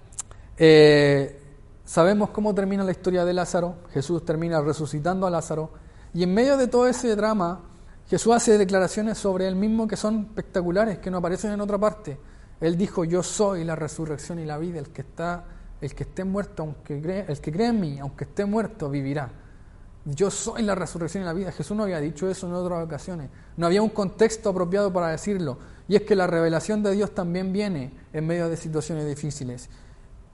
eh, 0.58 1.40
sabemos 1.84 2.30
cómo 2.30 2.54
termina 2.54 2.84
la 2.84 2.90
historia 2.90 3.24
de 3.24 3.32
Lázaro. 3.32 3.76
Jesús 3.92 4.24
termina 4.24 4.60
resucitando 4.60 5.26
a 5.26 5.30
Lázaro. 5.30 5.70
Y 6.12 6.22
en 6.22 6.34
medio 6.34 6.56
de 6.58 6.68
todo 6.68 6.86
ese 6.86 7.16
drama, 7.16 7.60
Jesús 8.08 8.34
hace 8.34 8.58
declaraciones 8.58 9.16
sobre 9.16 9.48
él 9.48 9.56
mismo 9.56 9.88
que 9.88 9.96
son 9.96 10.26
espectaculares, 10.28 10.98
que 10.98 11.10
no 11.10 11.18
aparecen 11.18 11.52
en 11.52 11.60
otra 11.60 11.78
parte. 11.78 12.18
Él 12.60 12.76
dijo, 12.76 13.04
yo 13.04 13.22
soy 13.22 13.64
la 13.64 13.76
resurrección 13.76 14.38
y 14.38 14.44
la 14.44 14.58
vida, 14.58 14.78
el 14.78 14.90
que 14.90 15.02
está, 15.02 15.44
el 15.80 15.94
que 15.94 16.02
esté 16.02 16.24
muerto, 16.24 16.64
aunque 16.64 17.00
cree, 17.00 17.24
el 17.28 17.40
que 17.40 17.52
cree 17.52 17.68
en 17.68 17.80
mí, 17.80 17.98
aunque 17.98 18.24
esté 18.24 18.44
muerto, 18.44 18.90
vivirá. 18.90 19.30
Yo 20.04 20.30
soy 20.30 20.62
la 20.62 20.74
resurrección 20.74 21.22
y 21.22 21.26
la 21.26 21.32
vida. 21.32 21.52
Jesús 21.52 21.76
no 21.76 21.82
había 21.82 22.00
dicho 22.00 22.28
eso 22.28 22.46
en 22.46 22.54
otras 22.54 22.84
ocasiones. 22.84 23.30
No 23.56 23.66
había 23.66 23.82
un 23.82 23.90
contexto 23.90 24.50
apropiado 24.50 24.92
para 24.92 25.08
decirlo. 25.08 25.58
Y 25.86 25.96
es 25.96 26.02
que 26.02 26.14
la 26.14 26.26
revelación 26.26 26.82
de 26.82 26.92
Dios 26.92 27.14
también 27.14 27.52
viene 27.52 27.92
en 28.12 28.26
medio 28.26 28.48
de 28.48 28.56
situaciones 28.56 29.06
difíciles. 29.06 29.68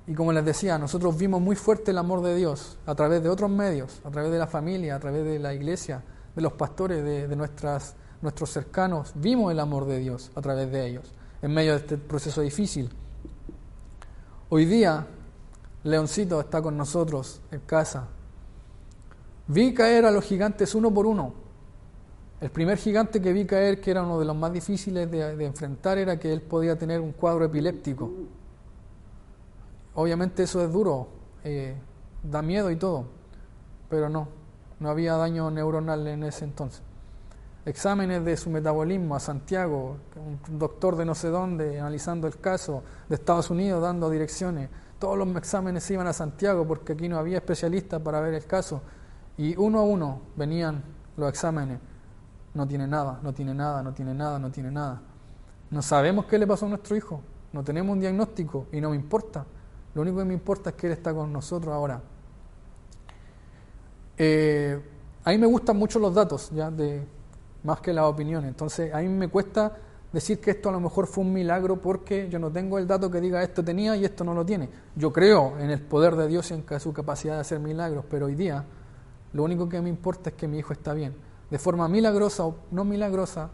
Y 0.07 0.14
como 0.14 0.33
les 0.33 0.44
decía, 0.44 0.77
nosotros 0.79 1.16
vimos 1.16 1.40
muy 1.40 1.57
fuerte 1.57 1.92
el 1.92 1.98
amor 1.98 2.22
de 2.22 2.35
Dios 2.35 2.77
a 2.85 2.94
través 2.94 3.22
de 3.22 3.31
otros 3.31 3.50
medios, 3.50 4.00
a 4.05 4.11
través 4.11 4.31
de 4.31 4.38
la 4.38 4.46
familia, 4.46 4.96
a 4.96 5.00
través 5.00 5.24
de 5.24 5.38
la 5.38 5.55
iglesia, 5.55 6.03
de 6.37 6.42
los 6.42 6.53
pastores, 6.53 7.03
de, 7.03 7.35
nuestros 7.37 8.50
cercanos. 8.50 9.12
Vimos 9.14 9.50
el 9.50 9.61
amor 9.61 9.87
de 9.87 9.98
Dios 9.98 10.31
a 10.35 10.42
través 10.42 10.70
de 10.70 10.87
ellos, 10.87 11.12
en 11.40 11.55
medio 11.55 11.72
de 11.72 11.79
este 11.79 11.96
proceso 11.96 12.42
difícil. 12.42 12.90
Hoy 14.50 14.66
día, 14.66 15.07
Leoncito 15.85 16.38
está 16.38 16.61
con 16.61 16.77
nosotros 16.77 17.40
en 17.50 17.61
casa. 17.61 18.09
Vi 19.46 19.74
caer 19.74 20.07
a 20.07 20.11
los 20.11 20.24
gigantes 20.24 20.74
uno 20.74 20.92
por 20.92 21.07
uno. 21.07 21.35
El 22.40 22.50
primer 22.50 22.78
gigante 22.78 23.20
que 23.20 23.33
vi 23.33 23.46
caer, 23.46 23.80
que 23.80 23.90
era 23.90 24.02
uno 24.02 24.18
de 24.18 24.24
los 24.24 24.37
más 24.37 24.52
difíciles 24.52 25.11
de, 25.11 25.44
enfrentar, 25.44 25.98
era 25.98 26.18
que 26.18 26.33
él 26.33 26.42
podía 26.42 26.76
tener 26.76 27.00
un 27.00 27.12
cuadro 27.12 27.44
epiléptico. 27.44 28.11
Obviamente 29.94 30.42
eso 30.42 30.62
es 30.64 30.72
duro, 30.72 31.09
eh, 31.44 31.74
da 32.22 32.42
miedo 32.42 32.70
y 32.70 32.76
todo, 32.76 33.07
pero 33.88 34.09
no, 34.09 34.28
no 34.80 34.90
había 34.90 35.14
daño 35.14 35.50
neuronal 35.50 36.07
en 36.07 36.24
ese 36.24 36.44
entonces. 36.44 36.83
Exámenes 37.64 38.24
de 38.24 38.37
su 38.37 38.50
metabolismo 38.50 39.14
a 39.14 39.20
Santiago, 39.20 39.96
un 40.16 40.59
doctor 40.59 40.96
de 40.96 41.04
no 41.04 41.14
sé 41.14 41.28
dónde 41.28 41.80
analizando 41.80 42.26
el 42.26 42.38
caso, 42.38 42.83
de 43.09 43.14
Estados 43.14 43.48
Unidos 43.50 43.80
dando 43.80 44.11
direcciones. 44.11 44.68
Todos 44.98 45.16
los 45.16 45.35
exámenes 45.37 45.90
iban 45.90 46.07
a 46.07 46.12
Santiago 46.12 46.66
porque 46.66 46.92
aquí 46.92 47.09
no 47.09 47.18
había 47.18 47.38
especialistas 47.38 48.02
para 48.02 48.20
ver 48.20 48.35
el 48.35 48.44
caso. 48.44 48.83
Y 49.37 49.57
uno 49.57 49.81
a 49.81 49.83
uno 49.83 50.20
venían 50.37 50.83
los 51.16 51.29
exámenes. 51.29 51.79
No 52.55 52.66
tiene 52.68 52.87
nada, 52.87 53.18
no 53.23 53.33
tiene 53.33 53.53
nada, 53.55 53.83
no 53.83 53.92
tiene 53.92 54.14
nada, 54.14 54.38
no 54.38 54.51
tiene 54.51 54.70
nada. 54.70 55.03
No 55.70 55.83
sabemos 55.83 56.27
qué 56.27 56.38
le 56.38 56.47
pasó 56.47 56.66
a 56.66 56.68
nuestro 56.68 56.97
hijo. 56.97 57.20
No 57.53 57.64
tenemos 57.64 57.92
un 57.92 58.01
diagnóstico 58.01 58.66
y 58.73 58.81
no 58.81 58.90
me 58.90 58.97
importa. 58.97 59.44
Lo 59.94 60.03
único 60.03 60.18
que 60.18 60.25
me 60.25 60.35
importa 60.35 60.70
es 60.70 60.77
que 60.77 60.87
Él 60.87 60.92
está 60.92 61.12
con 61.12 61.33
nosotros 61.33 61.73
ahora. 61.73 62.01
Eh, 64.16 64.81
a 65.25 65.31
mí 65.31 65.38
me 65.38 65.47
gustan 65.47 65.77
mucho 65.77 65.99
los 65.99 66.14
datos, 66.14 66.51
ya 66.53 66.70
de 66.70 67.05
más 67.64 67.81
que 67.81 67.92
las 67.92 68.05
opiniones. 68.05 68.49
Entonces, 68.49 68.94
a 68.94 68.99
mí 68.99 69.09
me 69.09 69.29
cuesta 69.29 69.77
decir 70.12 70.40
que 70.40 70.53
esto 70.53 70.68
a 70.68 70.73
lo 70.73 70.81
mejor 70.81 71.07
fue 71.07 71.25
un 71.25 71.33
milagro 71.33 71.81
porque 71.81 72.29
yo 72.29 72.38
no 72.38 72.51
tengo 72.53 72.79
el 72.79 72.87
dato 72.87 73.11
que 73.11 73.20
diga 73.20 73.42
esto 73.42 73.64
tenía 73.64 73.97
y 73.97 74.05
esto 74.05 74.23
no 74.23 74.33
lo 74.35 74.44
tiene. 74.47 74.68
Yo 74.94 75.12
creo 75.12 75.59
en 75.59 75.70
el 75.70 75.81
poder 75.81 76.14
de 76.14 76.29
Dios 76.29 76.51
y 76.51 76.55
en 76.55 76.81
su 76.81 76.92
capacidad 76.92 77.35
de 77.35 77.40
hacer 77.40 77.59
milagros, 77.59 78.05
pero 78.09 78.27
hoy 78.27 78.37
día 78.37 78.64
lo 79.35 79.42
único 79.42 79.68
que 79.68 79.83
me 79.83 79.88
importa 79.88 80.31
es 80.31 80.37
que 80.37 80.49
mi 80.49 80.59
hijo 80.59 80.73
está 80.73 80.94
bien. 80.94 81.14
De 81.51 81.59
forma 81.59 81.88
milagrosa 81.88 82.47
o 82.47 82.57
no 82.70 82.85
milagrosa, 82.85 83.51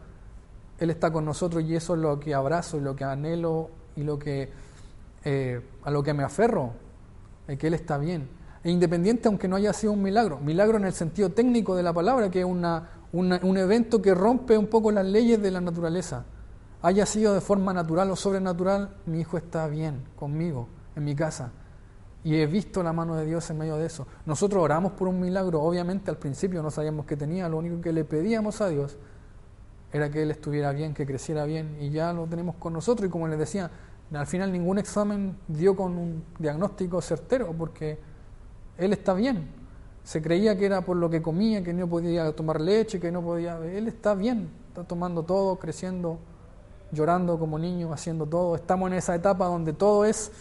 Él 0.78 0.90
está 0.90 1.10
con 1.10 1.24
nosotros 1.24 1.64
y 1.64 1.74
eso 1.74 1.94
es 1.94 2.00
lo 2.00 2.20
que 2.20 2.34
abrazo 2.34 2.76
y 2.76 2.80
lo 2.80 2.94
que 2.94 3.04
anhelo 3.04 3.70
y 3.96 4.04
lo 4.04 4.18
que 4.18 4.50
eh, 5.24 5.60
a 5.82 5.90
lo 5.90 6.02
que 6.02 6.14
me 6.14 6.22
aferro, 6.22 6.72
es 7.48 7.58
que 7.58 7.66
Él 7.66 7.74
está 7.74 7.98
bien. 7.98 8.28
E 8.62 8.70
independiente 8.70 9.28
aunque 9.28 9.48
no 9.48 9.56
haya 9.56 9.72
sido 9.72 9.94
un 9.94 10.02
milagro, 10.02 10.38
milagro 10.38 10.76
en 10.76 10.84
el 10.84 10.92
sentido 10.92 11.30
técnico 11.30 11.74
de 11.74 11.82
la 11.82 11.94
palabra, 11.94 12.30
que 12.30 12.40
es 12.40 12.46
una, 12.46 12.90
un 13.12 13.56
evento 13.56 14.02
que 14.02 14.14
rompe 14.14 14.58
un 14.58 14.66
poco 14.66 14.92
las 14.92 15.06
leyes 15.06 15.40
de 15.40 15.50
la 15.50 15.62
naturaleza, 15.62 16.24
haya 16.82 17.06
sido 17.06 17.32
de 17.32 17.40
forma 17.40 17.72
natural 17.72 18.10
o 18.10 18.16
sobrenatural, 18.16 18.96
mi 19.06 19.20
hijo 19.20 19.38
está 19.38 19.66
bien 19.66 20.04
conmigo, 20.14 20.68
en 20.94 21.04
mi 21.04 21.14
casa. 21.14 21.52
Y 22.22 22.36
he 22.36 22.46
visto 22.46 22.82
la 22.82 22.92
mano 22.92 23.16
de 23.16 23.24
Dios 23.24 23.48
en 23.50 23.58
medio 23.58 23.76
de 23.76 23.86
eso. 23.86 24.06
Nosotros 24.26 24.62
oramos 24.62 24.92
por 24.92 25.08
un 25.08 25.20
milagro, 25.20 25.62
obviamente 25.62 26.10
al 26.10 26.18
principio 26.18 26.62
no 26.62 26.70
sabíamos 26.70 27.06
que 27.06 27.16
tenía, 27.16 27.48
lo 27.48 27.56
único 27.56 27.80
que 27.80 27.92
le 27.92 28.04
pedíamos 28.04 28.60
a 28.60 28.68
Dios 28.68 28.96
era 29.92 30.10
que 30.10 30.22
Él 30.22 30.30
estuviera 30.30 30.72
bien, 30.72 30.94
que 30.94 31.06
creciera 31.06 31.44
bien, 31.44 31.78
y 31.80 31.90
ya 31.90 32.12
lo 32.12 32.26
tenemos 32.26 32.56
con 32.56 32.72
nosotros. 32.72 33.08
Y 33.08 33.10
como 33.10 33.26
les 33.26 33.38
decía, 33.38 33.70
al 34.12 34.26
final 34.26 34.52
ningún 34.52 34.78
examen 34.78 35.36
dio 35.46 35.76
con 35.76 35.96
un 35.96 36.24
diagnóstico 36.38 37.00
certero 37.00 37.54
porque 37.56 37.98
él 38.76 38.92
está 38.92 39.14
bien. 39.14 39.48
Se 40.02 40.20
creía 40.20 40.56
que 40.56 40.66
era 40.66 40.80
por 40.80 40.96
lo 40.96 41.08
que 41.10 41.22
comía, 41.22 41.62
que 41.62 41.72
no 41.72 41.86
podía 41.86 42.32
tomar 42.32 42.60
leche, 42.60 42.98
que 42.98 43.12
no 43.12 43.22
podía... 43.22 43.58
Él 43.58 43.86
está 43.86 44.14
bien, 44.14 44.50
está 44.68 44.82
tomando 44.84 45.22
todo, 45.22 45.56
creciendo, 45.56 46.18
llorando 46.90 47.38
como 47.38 47.58
niño, 47.58 47.92
haciendo 47.92 48.26
todo. 48.26 48.56
Estamos 48.56 48.90
en 48.90 48.96
esa 48.96 49.14
etapa 49.14 49.44
donde 49.46 49.74
todo 49.74 50.04
es, 50.04 50.32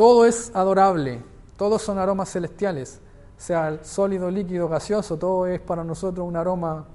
todo 0.00 0.24
es 0.24 0.50
adorable, 0.56 1.22
todos 1.58 1.82
son 1.82 1.98
aromas 1.98 2.30
celestiales, 2.30 3.02
sea 3.36 3.84
sólido, 3.84 4.30
líquido, 4.30 4.66
gaseoso, 4.66 5.18
todo 5.18 5.46
es 5.46 5.60
para 5.60 5.84
nosotros 5.84 6.26
un 6.26 6.36
aroma 6.36 6.86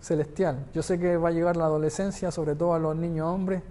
celestial. 0.00 0.64
Yo 0.72 0.82
sé 0.82 0.98
que 0.98 1.18
va 1.18 1.28
a 1.28 1.32
llegar 1.32 1.54
la 1.58 1.66
adolescencia, 1.66 2.30
sobre 2.30 2.54
todo 2.54 2.72
a 2.72 2.78
los 2.78 2.96
niños 2.96 3.28
hombres, 3.28 3.62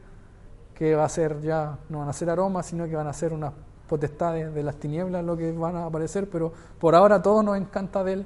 que 0.75 0.93
va 0.93 1.05
a 1.05 1.09
ser 1.09 1.41
ya, 1.41 1.79
no 1.89 2.01
van 2.01 2.09
a 2.09 2.13
ser 2.13 2.29
aromas, 2.29 2.67
sino 2.67 2.85
que 2.85 2.95
van 2.95 3.07
a 3.07 3.13
ser 3.13 3.33
unas 3.33 3.53
potestades 3.87 4.53
de 4.53 4.61
las 4.61 4.75
tinieblas 4.75 5.25
lo 5.25 5.35
que 5.35 5.51
van 5.51 5.75
a 5.75 5.85
aparecer, 5.85 6.29
pero 6.29 6.53
por 6.79 6.93
ahora 6.93 7.23
todo 7.23 7.41
nos 7.41 7.57
encanta 7.57 8.03
de 8.03 8.13
Él, 8.13 8.25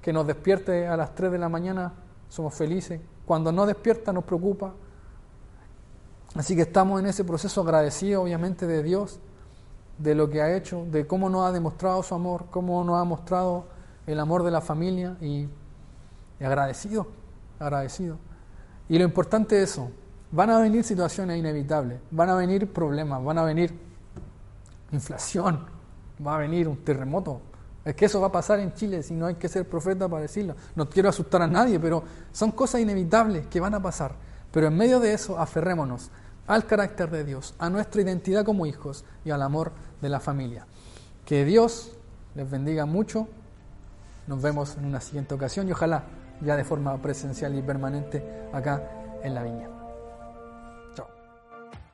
que 0.00 0.14
nos 0.14 0.26
despierte 0.26 0.88
a 0.88 0.96
las 0.96 1.14
3 1.14 1.32
de 1.32 1.38
la 1.38 1.50
mañana, 1.50 1.92
somos 2.30 2.54
felices, 2.54 3.02
cuando 3.26 3.52
no 3.52 3.66
despierta 3.66 4.14
nos 4.14 4.24
preocupa, 4.24 4.72
así 6.36 6.54
que 6.54 6.62
estamos 6.62 7.00
en 7.00 7.06
ese 7.06 7.24
proceso 7.24 7.60
agradecido 7.62 8.22
obviamente 8.22 8.66
de 8.66 8.82
Dios, 8.82 9.18
de 9.98 10.14
lo 10.14 10.28
que 10.28 10.42
ha 10.42 10.54
hecho, 10.56 10.84
de 10.90 11.06
cómo 11.06 11.30
nos 11.30 11.48
ha 11.48 11.52
demostrado 11.52 12.02
su 12.02 12.14
amor, 12.14 12.46
cómo 12.50 12.82
nos 12.84 13.00
ha 13.00 13.04
mostrado 13.04 13.66
el 14.06 14.20
amor 14.20 14.42
de 14.42 14.50
la 14.50 14.60
familia 14.60 15.16
y, 15.20 15.48
y 16.38 16.44
agradecido, 16.44 17.06
agradecido. 17.58 18.18
Y 18.88 18.98
lo 18.98 19.04
importante 19.04 19.62
es 19.62 19.70
eso, 19.70 19.90
Van 20.30 20.50
a 20.50 20.58
venir 20.58 20.82
situaciones 20.82 21.38
inevitables, 21.38 22.00
van 22.10 22.28
a 22.30 22.34
venir 22.34 22.72
problemas, 22.72 23.22
van 23.24 23.38
a 23.38 23.44
venir 23.44 23.72
inflación, 24.90 25.64
va 26.24 26.36
a 26.36 26.38
venir 26.38 26.66
un 26.66 26.78
terremoto. 26.78 27.40
Es 27.84 27.94
que 27.94 28.06
eso 28.06 28.20
va 28.20 28.26
a 28.26 28.32
pasar 28.32 28.58
en 28.58 28.74
Chile, 28.74 29.02
si 29.04 29.14
no 29.14 29.26
hay 29.26 29.36
que 29.36 29.48
ser 29.48 29.68
profeta 29.68 30.08
para 30.08 30.22
decirlo. 30.22 30.56
No 30.74 30.88
quiero 30.88 31.08
asustar 31.08 31.42
a 31.42 31.46
nadie, 31.46 31.78
pero 31.78 32.02
son 32.32 32.50
cosas 32.50 32.80
inevitables 32.80 33.46
que 33.46 33.60
van 33.60 33.74
a 33.74 33.80
pasar. 33.80 34.12
Pero 34.50 34.66
en 34.66 34.76
medio 34.76 34.98
de 34.98 35.12
eso, 35.12 35.38
aferrémonos 35.38 36.10
al 36.46 36.66
carácter 36.66 37.10
de 37.10 37.24
Dios, 37.24 37.54
a 37.58 37.70
nuestra 37.70 38.02
identidad 38.02 38.44
como 38.44 38.66
hijos 38.66 39.04
y 39.24 39.30
al 39.30 39.42
amor 39.42 39.72
de 40.00 40.08
la 40.08 40.20
familia. 40.20 40.66
Que 41.24 41.44
Dios 41.44 41.92
les 42.34 42.50
bendiga 42.50 42.86
mucho. 42.86 43.28
Nos 44.26 44.42
vemos 44.42 44.76
en 44.76 44.84
una 44.84 45.00
siguiente 45.00 45.34
ocasión 45.34 45.68
y 45.68 45.72
ojalá 45.72 46.04
ya 46.40 46.56
de 46.56 46.64
forma 46.64 47.00
presencial 47.00 47.54
y 47.54 47.62
permanente 47.62 48.22
acá 48.52 48.82
en 49.22 49.34
la 49.34 49.42
viña. 49.42 49.75